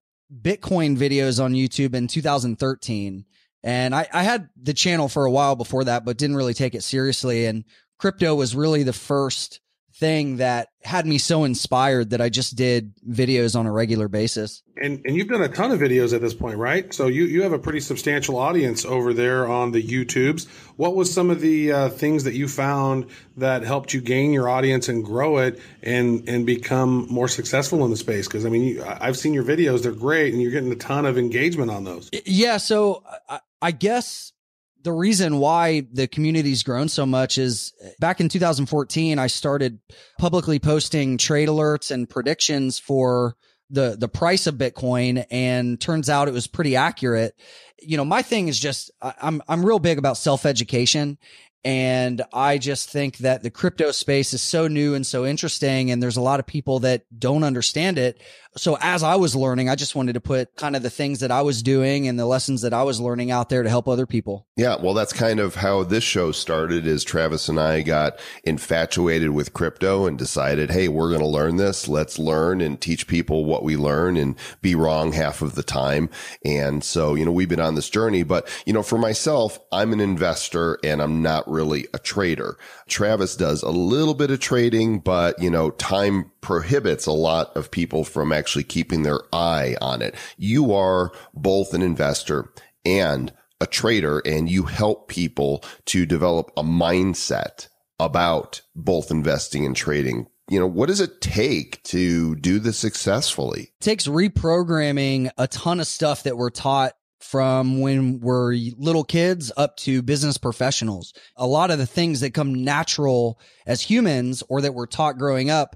Bitcoin 0.42 0.96
videos 0.96 1.42
on 1.42 1.54
YouTube 1.54 1.94
in 1.94 2.08
2013. 2.08 3.24
And 3.64 3.94
I, 3.94 4.06
I 4.12 4.22
had 4.22 4.50
the 4.62 4.74
channel 4.74 5.08
for 5.08 5.24
a 5.24 5.30
while 5.30 5.56
before 5.56 5.84
that, 5.84 6.04
but 6.04 6.18
didn't 6.18 6.36
really 6.36 6.52
take 6.52 6.74
it 6.74 6.82
seriously. 6.82 7.46
And 7.46 7.64
crypto 7.98 8.34
was 8.34 8.54
really 8.54 8.82
the 8.82 8.92
first 8.92 9.60
thing 9.96 10.38
that 10.38 10.68
had 10.82 11.06
me 11.06 11.18
so 11.18 11.44
inspired 11.44 12.10
that 12.10 12.20
I 12.20 12.28
just 12.28 12.56
did 12.56 12.94
videos 13.08 13.58
on 13.58 13.66
a 13.66 13.72
regular 13.72 14.08
basis. 14.08 14.62
And 14.76 15.00
and 15.04 15.16
you've 15.16 15.28
done 15.28 15.40
a 15.40 15.48
ton 15.48 15.70
of 15.70 15.78
videos 15.78 16.12
at 16.12 16.20
this 16.20 16.34
point, 16.34 16.58
right? 16.58 16.92
So 16.92 17.06
you 17.06 17.24
you 17.24 17.42
have 17.42 17.52
a 17.52 17.58
pretty 17.58 17.78
substantial 17.78 18.36
audience 18.36 18.84
over 18.84 19.14
there 19.14 19.46
on 19.46 19.70
the 19.70 19.82
YouTubes. 19.82 20.48
What 20.76 20.96
was 20.96 21.14
some 21.14 21.30
of 21.30 21.40
the 21.40 21.72
uh, 21.72 21.88
things 21.90 22.24
that 22.24 22.34
you 22.34 22.48
found 22.48 23.06
that 23.36 23.62
helped 23.62 23.94
you 23.94 24.00
gain 24.00 24.32
your 24.32 24.48
audience 24.48 24.88
and 24.88 25.04
grow 25.04 25.38
it 25.38 25.60
and 25.82 26.28
and 26.28 26.44
become 26.44 27.06
more 27.08 27.28
successful 27.28 27.84
in 27.84 27.92
the 27.92 27.96
space? 27.96 28.26
Because 28.26 28.44
I 28.44 28.48
mean, 28.48 28.62
you, 28.62 28.84
I've 28.84 29.16
seen 29.16 29.32
your 29.32 29.44
videos; 29.44 29.84
they're 29.84 29.92
great, 29.92 30.32
and 30.32 30.42
you're 30.42 30.50
getting 30.50 30.72
a 30.72 30.76
ton 30.76 31.06
of 31.06 31.16
engagement 31.16 31.70
on 31.70 31.84
those. 31.84 32.10
Yeah. 32.26 32.56
So 32.56 33.04
I, 33.28 33.38
I 33.64 33.70
guess 33.70 34.34
the 34.82 34.92
reason 34.92 35.38
why 35.38 35.86
the 35.90 36.06
community's 36.06 36.62
grown 36.62 36.88
so 36.90 37.06
much 37.06 37.38
is 37.38 37.72
eh, 37.82 37.92
back 37.98 38.20
in 38.20 38.28
2014, 38.28 39.18
I 39.18 39.26
started 39.26 39.78
publicly 40.18 40.58
posting 40.58 41.16
trade 41.16 41.48
alerts 41.48 41.90
and 41.90 42.06
predictions 42.06 42.78
for 42.78 43.36
the, 43.70 43.96
the 43.98 44.06
price 44.06 44.46
of 44.46 44.56
Bitcoin. 44.56 45.24
And 45.30 45.80
turns 45.80 46.10
out 46.10 46.28
it 46.28 46.34
was 46.34 46.46
pretty 46.46 46.76
accurate. 46.76 47.34
You 47.80 47.96
know, 47.96 48.04
my 48.04 48.20
thing 48.20 48.48
is 48.48 48.60
just, 48.60 48.90
I- 49.00 49.14
I'm, 49.22 49.40
I'm 49.48 49.64
real 49.64 49.78
big 49.78 49.96
about 49.96 50.18
self 50.18 50.44
education. 50.44 51.16
And 51.64 52.22
I 52.32 52.58
just 52.58 52.90
think 52.90 53.18
that 53.18 53.42
the 53.42 53.50
crypto 53.50 53.90
space 53.90 54.34
is 54.34 54.42
so 54.42 54.68
new 54.68 54.94
and 54.94 55.06
so 55.06 55.24
interesting. 55.24 55.90
And 55.90 56.02
there's 56.02 56.18
a 56.18 56.22
lot 56.22 56.40
of 56.40 56.46
people 56.46 56.80
that 56.80 57.04
don't 57.18 57.42
understand 57.42 57.98
it. 57.98 58.20
So 58.56 58.78
as 58.80 59.02
I 59.02 59.16
was 59.16 59.34
learning, 59.34 59.68
I 59.68 59.74
just 59.74 59.96
wanted 59.96 60.12
to 60.12 60.20
put 60.20 60.54
kind 60.54 60.76
of 60.76 60.82
the 60.82 60.90
things 60.90 61.20
that 61.20 61.32
I 61.32 61.42
was 61.42 61.60
doing 61.60 62.06
and 62.06 62.16
the 62.16 62.26
lessons 62.26 62.62
that 62.62 62.72
I 62.72 62.84
was 62.84 63.00
learning 63.00 63.32
out 63.32 63.48
there 63.48 63.64
to 63.64 63.68
help 63.68 63.88
other 63.88 64.06
people. 64.06 64.46
Yeah, 64.56 64.76
well, 64.80 64.94
that's 64.94 65.12
kind 65.12 65.40
of 65.40 65.56
how 65.56 65.82
this 65.82 66.04
show 66.04 66.30
started. 66.30 66.86
Is 66.86 67.02
Travis 67.02 67.48
and 67.48 67.58
I 67.58 67.82
got 67.82 68.20
infatuated 68.44 69.30
with 69.30 69.54
crypto 69.54 70.06
and 70.06 70.16
decided, 70.16 70.70
hey, 70.70 70.86
we're 70.86 71.08
going 71.08 71.20
to 71.20 71.26
learn 71.26 71.56
this. 71.56 71.88
Let's 71.88 72.16
learn 72.16 72.60
and 72.60 72.80
teach 72.80 73.08
people 73.08 73.44
what 73.44 73.64
we 73.64 73.76
learn 73.76 74.16
and 74.16 74.36
be 74.62 74.76
wrong 74.76 75.12
half 75.12 75.42
of 75.42 75.56
the 75.56 75.64
time. 75.64 76.08
And 76.44 76.84
so, 76.84 77.16
you 77.16 77.24
know, 77.24 77.32
we've 77.32 77.48
been 77.48 77.58
on 77.58 77.74
this 77.74 77.90
journey. 77.90 78.22
But 78.22 78.48
you 78.66 78.72
know, 78.72 78.84
for 78.84 78.98
myself, 78.98 79.58
I'm 79.72 79.92
an 79.92 80.00
investor 80.00 80.78
and 80.84 81.02
I'm 81.02 81.22
not 81.22 81.50
really 81.54 81.86
a 81.94 81.98
trader. 81.98 82.58
Travis 82.88 83.36
does 83.36 83.62
a 83.62 83.70
little 83.70 84.14
bit 84.14 84.30
of 84.30 84.40
trading, 84.40 84.98
but 84.98 85.40
you 85.40 85.50
know, 85.50 85.70
time 85.70 86.30
prohibits 86.40 87.06
a 87.06 87.12
lot 87.12 87.56
of 87.56 87.70
people 87.70 88.04
from 88.04 88.32
actually 88.32 88.64
keeping 88.64 89.02
their 89.02 89.20
eye 89.32 89.76
on 89.80 90.02
it. 90.02 90.14
You 90.36 90.74
are 90.74 91.12
both 91.32 91.72
an 91.72 91.82
investor 91.82 92.52
and 92.84 93.32
a 93.60 93.66
trader 93.66 94.20
and 94.26 94.50
you 94.50 94.64
help 94.64 95.08
people 95.08 95.64
to 95.86 96.04
develop 96.04 96.50
a 96.56 96.62
mindset 96.62 97.68
about 97.98 98.60
both 98.74 99.10
investing 99.10 99.64
and 99.64 99.76
trading. 99.76 100.26
You 100.50 100.60
know, 100.60 100.66
what 100.66 100.88
does 100.88 101.00
it 101.00 101.22
take 101.22 101.82
to 101.84 102.34
do 102.36 102.58
this 102.58 102.76
successfully? 102.76 103.62
It 103.62 103.80
takes 103.80 104.06
reprogramming 104.06 105.30
a 105.38 105.46
ton 105.48 105.80
of 105.80 105.86
stuff 105.86 106.24
that 106.24 106.36
we're 106.36 106.50
taught 106.50 106.92
from 107.24 107.80
when 107.80 108.20
we're 108.20 108.54
little 108.76 109.02
kids 109.02 109.50
up 109.56 109.76
to 109.78 110.02
business 110.02 110.36
professionals. 110.36 111.14
A 111.36 111.46
lot 111.46 111.70
of 111.70 111.78
the 111.78 111.86
things 111.86 112.20
that 112.20 112.34
come 112.34 112.64
natural 112.64 113.40
as 113.66 113.80
humans 113.80 114.42
or 114.48 114.60
that 114.60 114.74
we're 114.74 114.86
taught 114.86 115.16
growing 115.16 115.48
up 115.48 115.74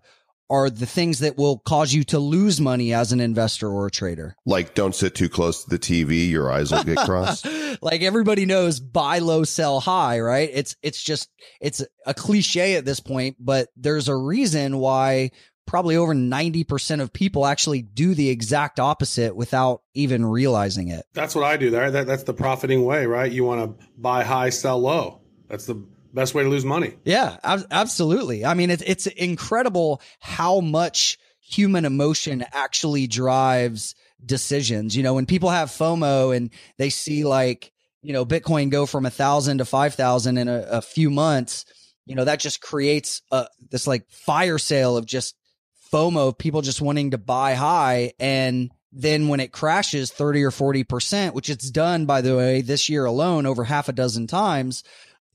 are 0.51 0.71
the 0.71 0.87
things 0.87 1.19
that 1.19 1.37
will 1.37 1.59
cause 1.59 1.93
you 1.93 2.05
to 2.05 2.19
lose 2.19 2.61
money 2.61 2.93
as 2.93 3.13
an 3.13 3.21
investor 3.21 3.69
or 3.69 3.87
a 3.87 3.91
trader. 3.91 4.35
Like, 4.47 4.75
don't 4.75 4.95
sit 4.95 5.15
too 5.15 5.29
close 5.29 5.65
to 5.65 5.71
the 5.71 5.79
TV. 5.79 6.31
Your 6.31 6.53
eyes 6.53 6.71
will 6.71 6.85
get 6.85 6.99
crossed. 6.99 7.47
like 7.83 8.03
everybody 8.03 8.47
knows 8.47 8.81
buy 8.81 9.19
low 9.19 9.45
sell 9.45 9.79
high 9.79 10.19
right 10.21 10.51
it's 10.53 10.75
it's 10.83 11.03
just 11.03 11.31
it's 11.61 11.85
a 12.07 12.15
cliche 12.15 12.77
at 12.77 12.85
this 12.85 12.99
point 12.99 13.37
but 13.39 13.69
there's 13.77 14.09
a 14.09 14.17
reason 14.17 14.79
why 14.79 15.31
probably 15.69 15.95
over 15.97 16.15
90% 16.15 17.01
of 17.01 17.13
people 17.13 17.47
actually 17.47 17.83
do 17.83 18.15
the 18.15 18.31
exact 18.31 18.81
opposite 18.81 19.37
without 19.37 19.83
even 19.95 20.25
realizing 20.25 20.89
it 20.89 21.05
That's 21.13 21.35
what 21.35 21.45
I 21.45 21.57
do. 21.59 21.71
There, 21.71 21.91
that, 21.91 22.07
that's 22.07 22.25
the 22.25 22.35
profiting 22.35 22.85
way, 22.85 23.07
right? 23.07 23.31
You 23.31 23.45
want 23.45 23.79
to 23.79 23.87
buy 23.97 24.25
high, 24.25 24.49
sell 24.51 24.81
low. 24.81 25.21
That's 25.49 25.67
the 25.67 25.77
best 26.15 26.35
way 26.35 26.43
to 26.43 26.49
lose 26.49 26.65
money. 26.65 26.95
yeah 27.05 27.37
ab- 27.45 27.67
absolutely 27.71 28.45
i 28.45 28.55
mean 28.55 28.71
it's 28.71 28.83
it's 28.87 29.07
incredible 29.07 30.01
how 30.21 30.59
much 30.61 31.19
human 31.39 31.85
emotion 31.85 32.45
actually 32.53 33.07
drives 33.07 33.95
decisions 34.25 34.97
you 34.97 35.03
know 35.03 35.13
when 35.13 35.27
people 35.27 35.51
have 35.51 35.69
fomo 35.69 36.35
and 36.35 36.51
they 36.79 36.89
see 36.89 37.25
like 37.25 37.73
you 38.03 38.15
know 38.15 38.25
bitcoin 38.25 38.71
go 38.71 38.87
from 38.87 39.05
a 39.05 39.11
thousand 39.11 39.59
to 39.59 39.67
five 39.67 39.95
thousand 39.95 40.39
in 40.39 40.49
a, 40.49 40.67
a 40.71 40.83
few 40.83 41.11
months 41.11 41.67
you 42.07 42.15
know 42.15 42.25
that 42.25 42.41
just 42.41 42.63
creates 42.63 43.21
a, 43.31 43.47
this 43.71 43.87
like 43.87 44.09
fire 44.11 44.59
sale 44.59 44.97
of 44.97 45.05
just 45.05 45.37
fomo 45.93 46.29
of 46.29 46.39
people 46.39 46.63
just 46.63 46.81
wanting 46.81 47.11
to 47.11 47.19
buy 47.19 47.55
high 47.55 48.13
and 48.19 48.71
then 48.91 49.29
when 49.29 49.41
it 49.41 49.53
crashes 49.53 50.11
30 50.11 50.45
or 50.45 50.51
40% 50.51 51.35
which 51.35 51.51
it's 51.51 51.71
done 51.71 52.07
by 52.07 52.21
the 52.21 52.37
way 52.37 52.61
this 52.61 52.89
year 52.89 53.05
alone 53.05 53.47
over 53.47 53.65
half 53.65 53.89
a 53.89 53.93
dozen 53.93 54.27
times 54.27 54.83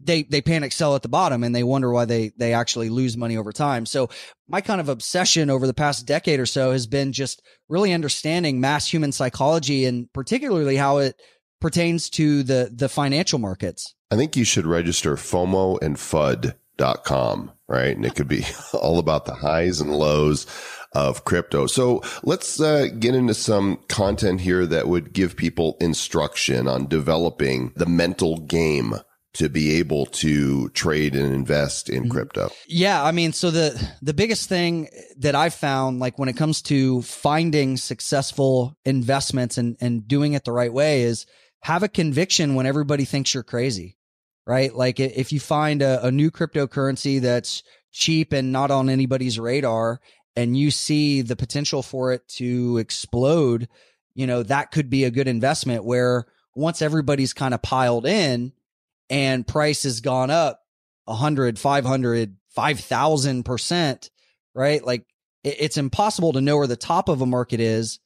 they 0.05 0.23
they 0.23 0.41
panic 0.41 0.71
sell 0.71 0.95
at 0.95 1.01
the 1.01 1.09
bottom 1.09 1.43
and 1.43 1.55
they 1.55 1.63
wonder 1.63 1.91
why 1.91 2.05
they 2.05 2.31
they 2.37 2.53
actually 2.53 2.89
lose 2.89 3.17
money 3.17 3.37
over 3.37 3.51
time. 3.51 3.85
So 3.85 4.09
my 4.47 4.61
kind 4.61 4.81
of 4.81 4.89
obsession 4.89 5.49
over 5.49 5.67
the 5.67 5.73
past 5.73 6.05
decade 6.05 6.39
or 6.39 6.45
so 6.45 6.71
has 6.71 6.87
been 6.87 7.13
just 7.13 7.41
really 7.69 7.93
understanding 7.93 8.59
mass 8.59 8.87
human 8.87 9.11
psychology 9.11 9.85
and 9.85 10.11
particularly 10.13 10.75
how 10.75 10.97
it 10.99 11.21
pertains 11.59 12.09
to 12.11 12.43
the 12.43 12.69
the 12.73 12.89
financial 12.89 13.39
markets. 13.39 13.95
I 14.11 14.15
think 14.15 14.35
you 14.35 14.43
should 14.43 14.65
register 14.65 15.15
FOMO 15.15 15.81
and 15.81 15.95
FUD.com, 15.95 17.51
right? 17.73 17.95
And 17.95 18.05
it 18.05 18.15
could 18.15 18.27
be 18.27 18.45
all 18.73 18.99
about 18.99 19.25
the 19.25 19.33
highs 19.33 19.81
and 19.81 19.91
lows 19.91 20.45
of 20.93 21.25
crypto. 21.25 21.65
So 21.65 22.03
let's 22.21 22.61
uh, 22.61 22.87
get 22.99 23.15
into 23.15 23.33
some 23.33 23.77
content 23.87 24.41
here 24.41 24.65
that 24.67 24.87
would 24.87 25.11
give 25.11 25.35
people 25.35 25.75
instruction 25.81 26.67
on 26.67 26.87
developing 26.87 27.73
the 27.75 27.87
mental 27.87 28.37
game 28.37 28.93
to 29.33 29.49
be 29.49 29.79
able 29.79 30.05
to 30.05 30.69
trade 30.69 31.15
and 31.15 31.33
invest 31.33 31.89
in 31.89 32.07
crypto. 32.07 32.51
Yeah, 32.67 33.03
I 33.03 33.11
mean, 33.11 33.33
so 33.33 33.49
the 33.49 33.89
the 34.03 34.13
biggest 34.13 34.47
thing 34.47 34.89
that 35.17 35.33
I've 35.33 35.55
found, 35.55 35.99
like 35.99 36.19
when 36.19 36.29
it 36.29 36.37
comes 36.37 36.61
to 36.63 37.01
finding 37.01 37.77
successful 37.77 38.77
investments 38.85 39.57
and 39.57 39.75
and 39.81 40.07
doing 40.07 40.33
it 40.33 40.45
the 40.45 40.51
right 40.51 40.71
way, 40.71 41.01
is 41.01 41.25
have 41.61 41.81
a 41.81 41.87
conviction 41.87 42.53
when 42.53 42.67
everybody 42.67 43.05
thinks 43.05 43.33
you're 43.33 43.41
crazy, 43.41 43.97
right? 44.45 44.73
Like 44.73 44.99
if 44.99 45.31
you 45.31 45.39
find 45.39 45.81
a, 45.81 46.05
a 46.07 46.11
new 46.11 46.31
cryptocurrency 46.31 47.21
that's 47.21 47.63
cheap 47.91 48.33
and 48.33 48.51
not 48.51 48.71
on 48.71 48.89
anybody's 48.89 49.39
radar, 49.39 49.99
and 50.35 50.57
you 50.57 50.71
see 50.71 51.21
the 51.21 51.35
potential 51.35 51.83
for 51.83 52.11
it 52.11 52.27
to 52.27 52.77
explode, 52.77 53.67
you 54.15 54.27
know 54.27 54.43
that 54.43 54.71
could 54.71 54.89
be 54.89 55.03
a 55.03 55.11
good 55.11 55.27
investment. 55.27 55.85
Where 55.85 56.25
once 56.55 56.81
everybody's 56.81 57.33
kind 57.33 57.53
of 57.53 57.61
piled 57.61 58.05
in 58.05 58.53
and 59.09 59.47
price 59.47 59.83
has 59.83 60.01
gone 60.01 60.29
up 60.31 60.61
100 61.05 61.59
500 61.59 62.37
5000% 62.57 64.09
right 64.53 64.85
like 64.85 65.05
it, 65.43 65.55
it's 65.59 65.77
impossible 65.77 66.33
to 66.33 66.41
know 66.41 66.57
where 66.57 66.67
the 66.67 66.75
top 66.75 67.09
of 67.09 67.21
a 67.21 67.25
market 67.25 67.59
is 67.59 67.99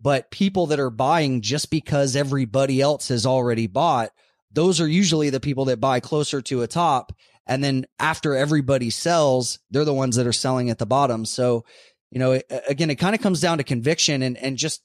but 0.00 0.30
people 0.30 0.66
that 0.68 0.80
are 0.80 0.90
buying 0.90 1.42
just 1.42 1.70
because 1.70 2.16
everybody 2.16 2.80
else 2.80 3.08
has 3.08 3.26
already 3.26 3.66
bought 3.66 4.10
those 4.52 4.80
are 4.80 4.88
usually 4.88 5.30
the 5.30 5.40
people 5.40 5.66
that 5.66 5.80
buy 5.80 6.00
closer 6.00 6.40
to 6.42 6.62
a 6.62 6.66
top 6.66 7.12
and 7.46 7.64
then 7.64 7.86
after 7.98 8.34
everybody 8.34 8.90
sells 8.90 9.58
they're 9.70 9.84
the 9.84 9.94
ones 9.94 10.16
that 10.16 10.26
are 10.26 10.32
selling 10.32 10.70
at 10.70 10.78
the 10.78 10.86
bottom 10.86 11.24
so 11.24 11.64
you 12.10 12.18
know, 12.18 12.40
again, 12.68 12.90
it 12.90 12.96
kind 12.96 13.14
of 13.14 13.20
comes 13.20 13.40
down 13.40 13.58
to 13.58 13.64
conviction 13.64 14.22
and, 14.22 14.36
and 14.36 14.56
just 14.56 14.82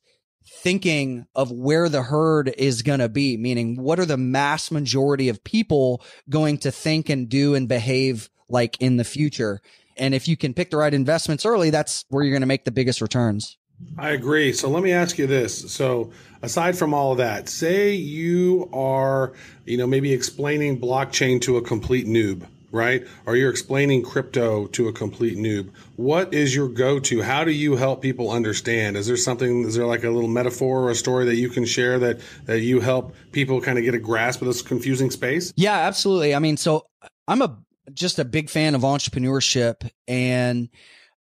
thinking 0.47 1.25
of 1.33 1.51
where 1.51 1.89
the 1.89 2.03
herd 2.03 2.53
is 2.55 2.83
going 2.83 2.99
to 2.99 3.09
be, 3.09 3.35
meaning 3.35 3.81
what 3.81 3.99
are 3.99 4.05
the 4.05 4.17
mass 4.17 4.69
majority 4.69 5.29
of 5.29 5.43
people 5.43 6.03
going 6.29 6.59
to 6.59 6.71
think 6.71 7.09
and 7.09 7.27
do 7.27 7.55
and 7.55 7.67
behave 7.67 8.29
like 8.47 8.79
in 8.79 8.97
the 8.97 9.03
future? 9.03 9.59
And 9.97 10.13
if 10.13 10.27
you 10.27 10.37
can 10.37 10.53
pick 10.53 10.69
the 10.69 10.77
right 10.77 10.93
investments 10.93 11.45
early, 11.45 11.71
that's 11.71 12.05
where 12.09 12.23
you're 12.23 12.33
going 12.33 12.41
to 12.41 12.47
make 12.47 12.65
the 12.65 12.71
biggest 12.71 13.01
returns. 13.01 13.57
I 13.97 14.11
agree. 14.11 14.53
So 14.53 14.69
let 14.69 14.83
me 14.83 14.91
ask 14.91 15.17
you 15.17 15.27
this. 15.27 15.71
So 15.71 16.11
aside 16.45 16.77
from 16.77 16.93
all 16.93 17.11
of 17.11 17.17
that, 17.17 17.49
say 17.49 17.93
you 17.93 18.69
are, 18.71 19.33
you 19.65 19.77
know, 19.77 19.87
maybe 19.87 20.13
explaining 20.13 20.79
blockchain 20.79 21.41
to 21.41 21.57
a 21.57 21.61
complete 21.61 22.07
noob, 22.07 22.45
right? 22.71 23.05
Or 23.25 23.35
you're 23.35 23.49
explaining 23.49 24.03
crypto 24.03 24.67
to 24.67 24.87
a 24.87 24.93
complete 24.93 25.37
noob. 25.37 25.71
What 25.95 26.33
is 26.33 26.55
your 26.55 26.67
go-to? 26.67 27.21
How 27.21 27.43
do 27.43 27.51
you 27.51 27.75
help 27.75 28.01
people 28.01 28.31
understand? 28.31 28.97
Is 28.97 29.07
there 29.07 29.17
something, 29.17 29.63
is 29.63 29.75
there 29.75 29.85
like 29.85 30.03
a 30.03 30.09
little 30.09 30.29
metaphor 30.29 30.83
or 30.83 30.91
a 30.91 30.95
story 30.95 31.25
that 31.25 31.35
you 31.35 31.49
can 31.49 31.65
share 31.65 31.99
that, 31.99 32.19
that 32.45 32.61
you 32.61 32.79
help 32.79 33.15
people 33.31 33.61
kind 33.61 33.77
of 33.77 33.83
get 33.83 33.93
a 33.93 33.99
grasp 33.99 34.41
of 34.41 34.47
this 34.47 34.61
confusing 34.61 35.11
space? 35.11 35.53
Yeah, 35.55 35.77
absolutely. 35.77 36.35
I 36.35 36.39
mean, 36.39 36.57
so 36.57 36.85
I'm 37.27 37.41
a, 37.41 37.57
just 37.93 38.19
a 38.19 38.25
big 38.25 38.49
fan 38.49 38.75
of 38.75 38.81
entrepreneurship 38.81 39.89
and 40.07 40.69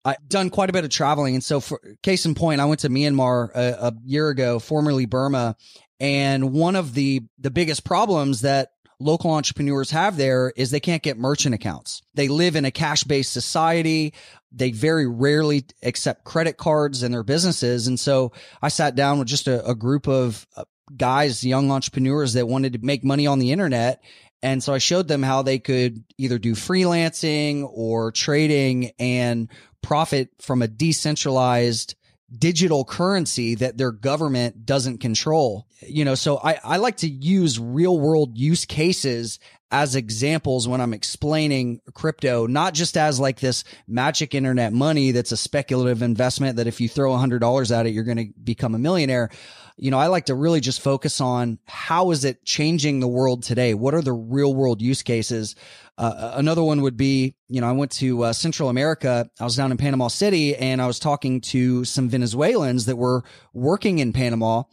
I've 0.09 0.29
done 0.29 0.49
quite 0.49 0.69
a 0.69 0.73
bit 0.73 0.83
of 0.83 0.89
traveling. 0.89 1.35
And 1.35 1.43
so, 1.43 1.59
for 1.59 1.79
case 2.03 2.25
in 2.25 2.35
point, 2.35 2.61
I 2.61 2.65
went 2.65 2.81
to 2.81 2.89
Myanmar 2.89 3.51
a, 3.53 3.87
a 3.87 3.93
year 4.05 4.29
ago, 4.29 4.59
formerly 4.59 5.05
Burma. 5.05 5.55
And 5.99 6.53
one 6.53 6.75
of 6.75 6.93
the, 6.93 7.21
the 7.37 7.51
biggest 7.51 7.83
problems 7.83 8.41
that 8.41 8.69
local 8.99 9.31
entrepreneurs 9.31 9.91
have 9.91 10.17
there 10.17 10.51
is 10.55 10.71
they 10.71 10.79
can't 10.79 11.03
get 11.03 11.17
merchant 11.17 11.55
accounts. 11.55 12.01
They 12.13 12.27
live 12.27 12.55
in 12.55 12.65
a 12.65 12.71
cash 12.71 13.03
based 13.03 13.31
society. 13.31 14.13
They 14.51 14.71
very 14.71 15.07
rarely 15.07 15.65
accept 15.83 16.23
credit 16.23 16.57
cards 16.57 17.03
in 17.03 17.11
their 17.11 17.23
businesses. 17.23 17.87
And 17.87 17.99
so 17.99 18.31
I 18.61 18.69
sat 18.69 18.95
down 18.95 19.19
with 19.19 19.27
just 19.27 19.47
a, 19.47 19.65
a 19.65 19.75
group 19.75 20.07
of 20.07 20.45
uh, 20.55 20.65
guys, 20.95 21.43
young 21.43 21.71
entrepreneurs 21.71 22.33
that 22.33 22.47
wanted 22.47 22.73
to 22.73 22.79
make 22.81 23.03
money 23.03 23.27
on 23.27 23.39
the 23.39 23.51
internet. 23.51 24.01
And 24.41 24.63
so 24.63 24.73
I 24.73 24.77
showed 24.77 25.07
them 25.07 25.21
how 25.21 25.41
they 25.41 25.59
could 25.59 26.03
either 26.17 26.39
do 26.39 26.53
freelancing 26.53 27.69
or 27.71 28.11
trading 28.11 28.91
and 28.97 29.49
profit 29.81 30.29
from 30.39 30.61
a 30.61 30.67
decentralized 30.67 31.95
digital 32.37 32.85
currency 32.85 33.55
that 33.55 33.77
their 33.77 33.91
government 33.91 34.65
doesn't 34.65 34.99
control. 34.99 35.67
You 35.81 36.05
know, 36.05 36.15
so 36.15 36.37
I, 36.37 36.59
I 36.63 36.77
like 36.77 36.97
to 36.97 37.09
use 37.09 37.59
real 37.59 37.99
world 37.99 38.37
use 38.37 38.65
cases 38.65 39.39
as 39.71 39.95
examples 39.95 40.67
when 40.67 40.81
I'm 40.81 40.93
explaining 40.93 41.81
crypto, 41.93 42.47
not 42.47 42.73
just 42.73 42.97
as 42.97 43.19
like 43.19 43.39
this 43.39 43.63
magic 43.87 44.33
internet 44.33 44.73
money 44.73 45.11
that's 45.11 45.31
a 45.31 45.37
speculative 45.37 46.01
investment 46.01 46.57
that 46.57 46.67
if 46.67 46.81
you 46.81 46.89
throw 46.89 47.13
a 47.13 47.17
hundred 47.17 47.39
dollars 47.39 47.71
at 47.71 47.85
it, 47.85 47.91
you're 47.91 48.03
going 48.03 48.17
to 48.17 48.33
become 48.43 48.73
a 48.73 48.79
millionaire. 48.79 49.29
You 49.77 49.91
know, 49.91 49.99
I 49.99 50.07
like 50.07 50.25
to 50.25 50.35
really 50.35 50.59
just 50.59 50.81
focus 50.81 51.21
on 51.21 51.59
how 51.65 52.11
is 52.11 52.25
it 52.25 52.43
changing 52.43 52.99
the 52.99 53.07
world 53.07 53.43
today? 53.43 53.73
What 53.73 53.93
are 53.93 54.01
the 54.01 54.13
real 54.13 54.53
world 54.53 54.81
use 54.81 55.03
cases? 55.03 55.55
Uh, 55.97 56.31
another 56.35 56.63
one 56.63 56.81
would 56.81 56.97
be, 56.97 57.35
you 57.47 57.61
know, 57.61 57.67
I 57.67 57.73
went 57.73 57.91
to 57.93 58.23
uh, 58.23 58.33
Central 58.33 58.69
America. 58.69 59.29
I 59.39 59.43
was 59.43 59.55
down 59.55 59.71
in 59.71 59.77
Panama 59.77 60.07
City 60.07 60.55
and 60.55 60.81
I 60.81 60.87
was 60.87 60.99
talking 60.99 61.41
to 61.41 61.85
some 61.85 62.09
Venezuelans 62.09 62.85
that 62.85 62.95
were 62.95 63.23
working 63.53 63.99
in 63.99 64.13
Panama 64.13 64.63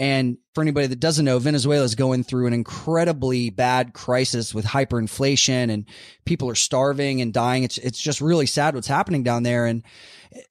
and 0.00 0.38
for 0.54 0.62
anybody 0.62 0.88
that 0.88 0.98
doesn't 0.98 1.24
know, 1.24 1.38
Venezuela 1.38 1.84
is 1.84 1.94
going 1.94 2.24
through 2.24 2.46
an 2.46 2.52
incredibly 2.52 3.50
bad 3.50 3.92
crisis 3.92 4.52
with 4.52 4.64
hyperinflation 4.64 5.70
and 5.70 5.86
people 6.24 6.48
are 6.48 6.56
starving 6.56 7.20
and 7.20 7.32
dying. 7.32 7.62
It's, 7.62 7.78
it's 7.78 8.00
just 8.00 8.20
really 8.20 8.46
sad 8.46 8.74
what's 8.74 8.88
happening 8.88 9.22
down 9.22 9.44
there. 9.44 9.66
And, 9.66 9.84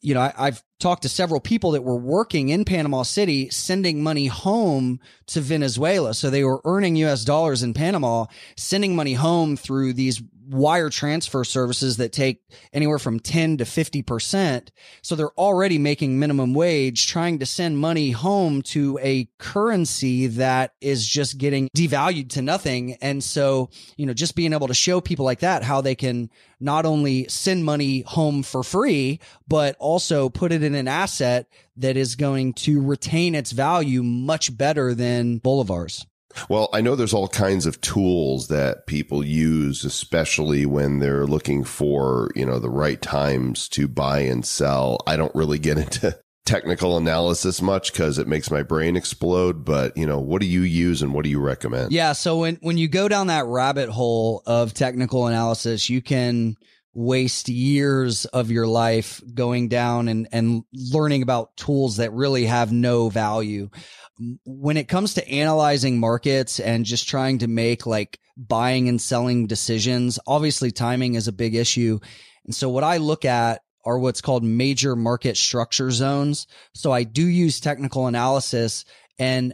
you 0.01 0.13
know, 0.13 0.21
I, 0.21 0.33
I've 0.37 0.63
talked 0.79 1.01
to 1.01 1.09
several 1.09 1.41
people 1.41 1.71
that 1.71 1.83
were 1.83 1.97
working 1.97 2.47
in 2.49 2.63
Panama 2.63 3.03
City, 3.03 3.49
sending 3.49 4.01
money 4.01 4.27
home 4.27 5.01
to 5.27 5.41
Venezuela. 5.41 6.13
So 6.13 6.29
they 6.29 6.45
were 6.45 6.61
earning 6.63 6.95
US 6.97 7.25
dollars 7.25 7.61
in 7.61 7.73
Panama, 7.73 8.25
sending 8.55 8.95
money 8.95 9.15
home 9.15 9.57
through 9.57 9.93
these 9.93 10.21
wire 10.49 10.89
transfer 10.89 11.43
services 11.43 11.97
that 11.97 12.11
take 12.11 12.41
anywhere 12.73 12.99
from 12.99 13.19
10 13.19 13.57
to 13.57 13.63
50%. 13.63 14.69
So 15.01 15.15
they're 15.15 15.31
already 15.31 15.77
making 15.77 16.17
minimum 16.17 16.53
wage, 16.53 17.07
trying 17.07 17.39
to 17.39 17.45
send 17.45 17.77
money 17.77 18.11
home 18.11 18.61
to 18.63 18.97
a 19.01 19.29
currency 19.37 19.88
that 20.27 20.73
is 20.81 21.07
just 21.07 21.37
getting 21.37 21.69
devalued 21.75 22.29
to 22.29 22.41
nothing. 22.41 22.95
And 23.01 23.23
so, 23.23 23.69
you 23.97 24.05
know, 24.05 24.13
just 24.13 24.35
being 24.35 24.53
able 24.53 24.67
to 24.67 24.73
show 24.73 25.01
people 25.01 25.25
like 25.25 25.39
that 25.39 25.63
how 25.63 25.81
they 25.81 25.95
can 25.95 26.29
not 26.59 26.85
only 26.85 27.27
send 27.27 27.65
money 27.65 28.01
home 28.01 28.43
for 28.43 28.63
free, 28.63 29.19
but 29.47 29.75
also 29.79 30.29
put 30.29 30.51
it 30.51 30.63
in 30.63 30.75
an 30.75 30.87
asset 30.87 31.47
that 31.77 31.97
is 31.97 32.15
going 32.15 32.53
to 32.53 32.81
retain 32.81 33.35
its 33.35 33.51
value 33.51 34.03
much 34.03 34.55
better 34.57 34.93
than 34.93 35.39
bolivars. 35.39 36.05
Well, 36.47 36.69
I 36.73 36.81
know 36.81 36.95
there's 36.95 37.13
all 37.13 37.27
kinds 37.27 37.65
of 37.65 37.81
tools 37.81 38.49
that 38.49 38.85
people 38.85 39.25
use, 39.25 39.83
especially 39.83 40.65
when 40.65 40.99
they're 40.99 41.25
looking 41.25 41.63
for, 41.63 42.31
you 42.35 42.45
know, 42.45 42.59
the 42.59 42.69
right 42.69 43.01
times 43.01 43.67
to 43.69 43.87
buy 43.87 44.19
and 44.21 44.45
sell. 44.45 44.99
I 45.07 45.17
don't 45.17 45.33
really 45.33 45.59
get 45.59 45.77
into 45.79 46.19
technical 46.45 46.97
analysis 46.97 47.61
much 47.61 47.91
because 47.91 48.17
it 48.17 48.27
makes 48.27 48.49
my 48.49 48.63
brain 48.63 48.95
explode. 48.95 49.63
But, 49.65 49.95
you 49.97 50.05
know, 50.05 50.19
what 50.19 50.41
do 50.41 50.47
you 50.47 50.61
use 50.61 51.01
and 51.01 51.13
what 51.13 51.23
do 51.23 51.29
you 51.29 51.39
recommend? 51.39 51.91
Yeah. 51.91 52.13
So 52.13 52.39
when, 52.39 52.55
when 52.61 52.77
you 52.77 52.87
go 52.87 53.07
down 53.07 53.27
that 53.27 53.45
rabbit 53.45 53.89
hole 53.89 54.43
of 54.45 54.73
technical 54.73 55.27
analysis, 55.27 55.89
you 55.89 56.01
can 56.01 56.55
waste 56.93 57.49
years 57.49 58.25
of 58.25 58.51
your 58.51 58.67
life 58.67 59.21
going 59.33 59.69
down 59.69 60.07
and, 60.07 60.27
and 60.31 60.63
learning 60.73 61.21
about 61.21 61.55
tools 61.55 61.97
that 61.97 62.11
really 62.11 62.45
have 62.45 62.71
no 62.71 63.09
value 63.09 63.69
when 64.45 64.77
it 64.77 64.87
comes 64.87 65.13
to 65.13 65.27
analyzing 65.27 65.99
markets 65.99 66.59
and 66.59 66.85
just 66.85 67.07
trying 67.07 67.39
to 67.39 67.47
make 67.47 67.85
like 67.85 68.19
buying 68.37 68.89
and 68.89 69.01
selling 69.01 69.47
decisions, 69.47 70.19
obviously 70.27 70.71
timing 70.71 71.15
is 71.15 71.27
a 71.27 71.33
big 71.33 71.55
issue. 71.55 71.99
And 72.45 72.53
so 72.53 72.69
what 72.69 72.83
I 72.83 72.97
look 72.97 73.25
at 73.25 73.61
are 73.85 73.97
what's 73.99 74.21
called 74.21 74.43
major 74.43 74.95
market 74.95 75.37
structure 75.37 75.91
zones. 75.91 76.47
So 76.73 76.91
I 76.91 77.03
do 77.03 77.25
use 77.25 77.59
technical 77.59 78.07
analysis 78.07 78.85
and 79.17 79.53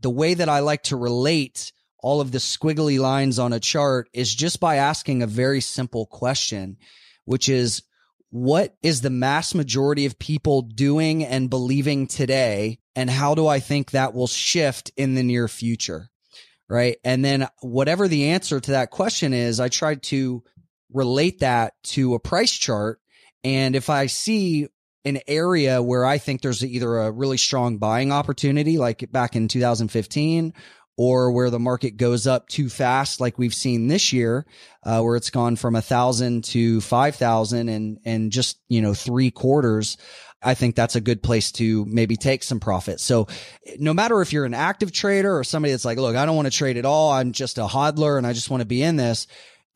the 0.00 0.10
way 0.10 0.34
that 0.34 0.48
I 0.48 0.60
like 0.60 0.82
to 0.84 0.96
relate 0.96 1.72
all 1.98 2.20
of 2.20 2.30
the 2.30 2.38
squiggly 2.38 2.98
lines 2.98 3.38
on 3.38 3.54
a 3.54 3.60
chart 3.60 4.10
is 4.12 4.34
just 4.34 4.60
by 4.60 4.76
asking 4.76 5.22
a 5.22 5.26
very 5.26 5.62
simple 5.62 6.04
question, 6.04 6.76
which 7.24 7.48
is 7.48 7.82
what 8.28 8.74
is 8.82 9.00
the 9.00 9.10
mass 9.10 9.54
majority 9.54 10.04
of 10.04 10.18
people 10.18 10.60
doing 10.60 11.24
and 11.24 11.48
believing 11.48 12.06
today? 12.06 12.80
And 12.94 13.08
how 13.08 13.34
do 13.34 13.46
I 13.46 13.60
think 13.60 13.92
that 13.92 14.12
will 14.12 14.26
shift 14.26 14.90
in 14.96 15.14
the 15.14 15.22
near 15.22 15.48
future? 15.48 16.10
Right. 16.68 16.98
And 17.04 17.24
then 17.24 17.48
whatever 17.62 18.06
the 18.08 18.30
answer 18.30 18.60
to 18.60 18.72
that 18.72 18.90
question 18.90 19.32
is, 19.32 19.58
I 19.60 19.68
try 19.68 19.94
to 19.94 20.42
relate 20.92 21.40
that 21.40 21.74
to 21.84 22.14
a 22.14 22.20
price 22.20 22.52
chart. 22.52 23.00
And 23.44 23.76
if 23.76 23.90
I 23.90 24.06
see 24.06 24.68
an 25.04 25.20
area 25.28 25.82
where 25.82 26.04
I 26.04 26.18
think 26.18 26.40
there's 26.40 26.64
either 26.64 26.98
a 26.98 27.10
really 27.10 27.36
strong 27.36 27.76
buying 27.76 28.10
opportunity, 28.10 28.78
like 28.78 29.10
back 29.12 29.36
in 29.36 29.48
2015, 29.48 30.54
or 30.96 31.32
where 31.32 31.50
the 31.50 31.58
market 31.58 31.96
goes 31.96 32.26
up 32.26 32.48
too 32.48 32.68
fast, 32.68 33.20
like 33.20 33.38
we've 33.38 33.54
seen 33.54 33.88
this 33.88 34.12
year, 34.12 34.46
uh, 34.84 35.00
where 35.02 35.16
it's 35.16 35.30
gone 35.30 35.56
from 35.56 35.74
a 35.74 35.82
thousand 35.82 36.44
to 36.44 36.80
five 36.80 37.16
thousand 37.16 37.68
and 37.68 37.98
and 38.04 38.32
just 38.32 38.60
you 38.68 38.80
know 38.80 38.94
three 38.94 39.30
quarters. 39.30 39.96
I 40.40 40.54
think 40.54 40.76
that's 40.76 40.94
a 40.94 41.00
good 41.00 41.22
place 41.22 41.52
to 41.52 41.86
maybe 41.86 42.16
take 42.16 42.42
some 42.42 42.60
profit. 42.60 43.00
So 43.00 43.28
no 43.78 43.94
matter 43.94 44.20
if 44.20 44.32
you're 44.32 44.44
an 44.44 44.54
active 44.54 44.92
trader 44.92 45.38
or 45.38 45.42
somebody 45.42 45.72
that's 45.72 45.86
like, 45.86 45.96
look, 45.96 46.16
I 46.16 46.26
don't 46.26 46.36
want 46.36 46.46
to 46.46 46.56
trade 46.56 46.76
at 46.76 46.84
all. 46.84 47.10
I'm 47.10 47.32
just 47.32 47.56
a 47.56 47.66
hodler 47.66 48.18
and 48.18 48.26
I 48.26 48.34
just 48.34 48.50
want 48.50 48.60
to 48.60 48.66
be 48.66 48.82
in 48.82 48.96
this. 48.96 49.26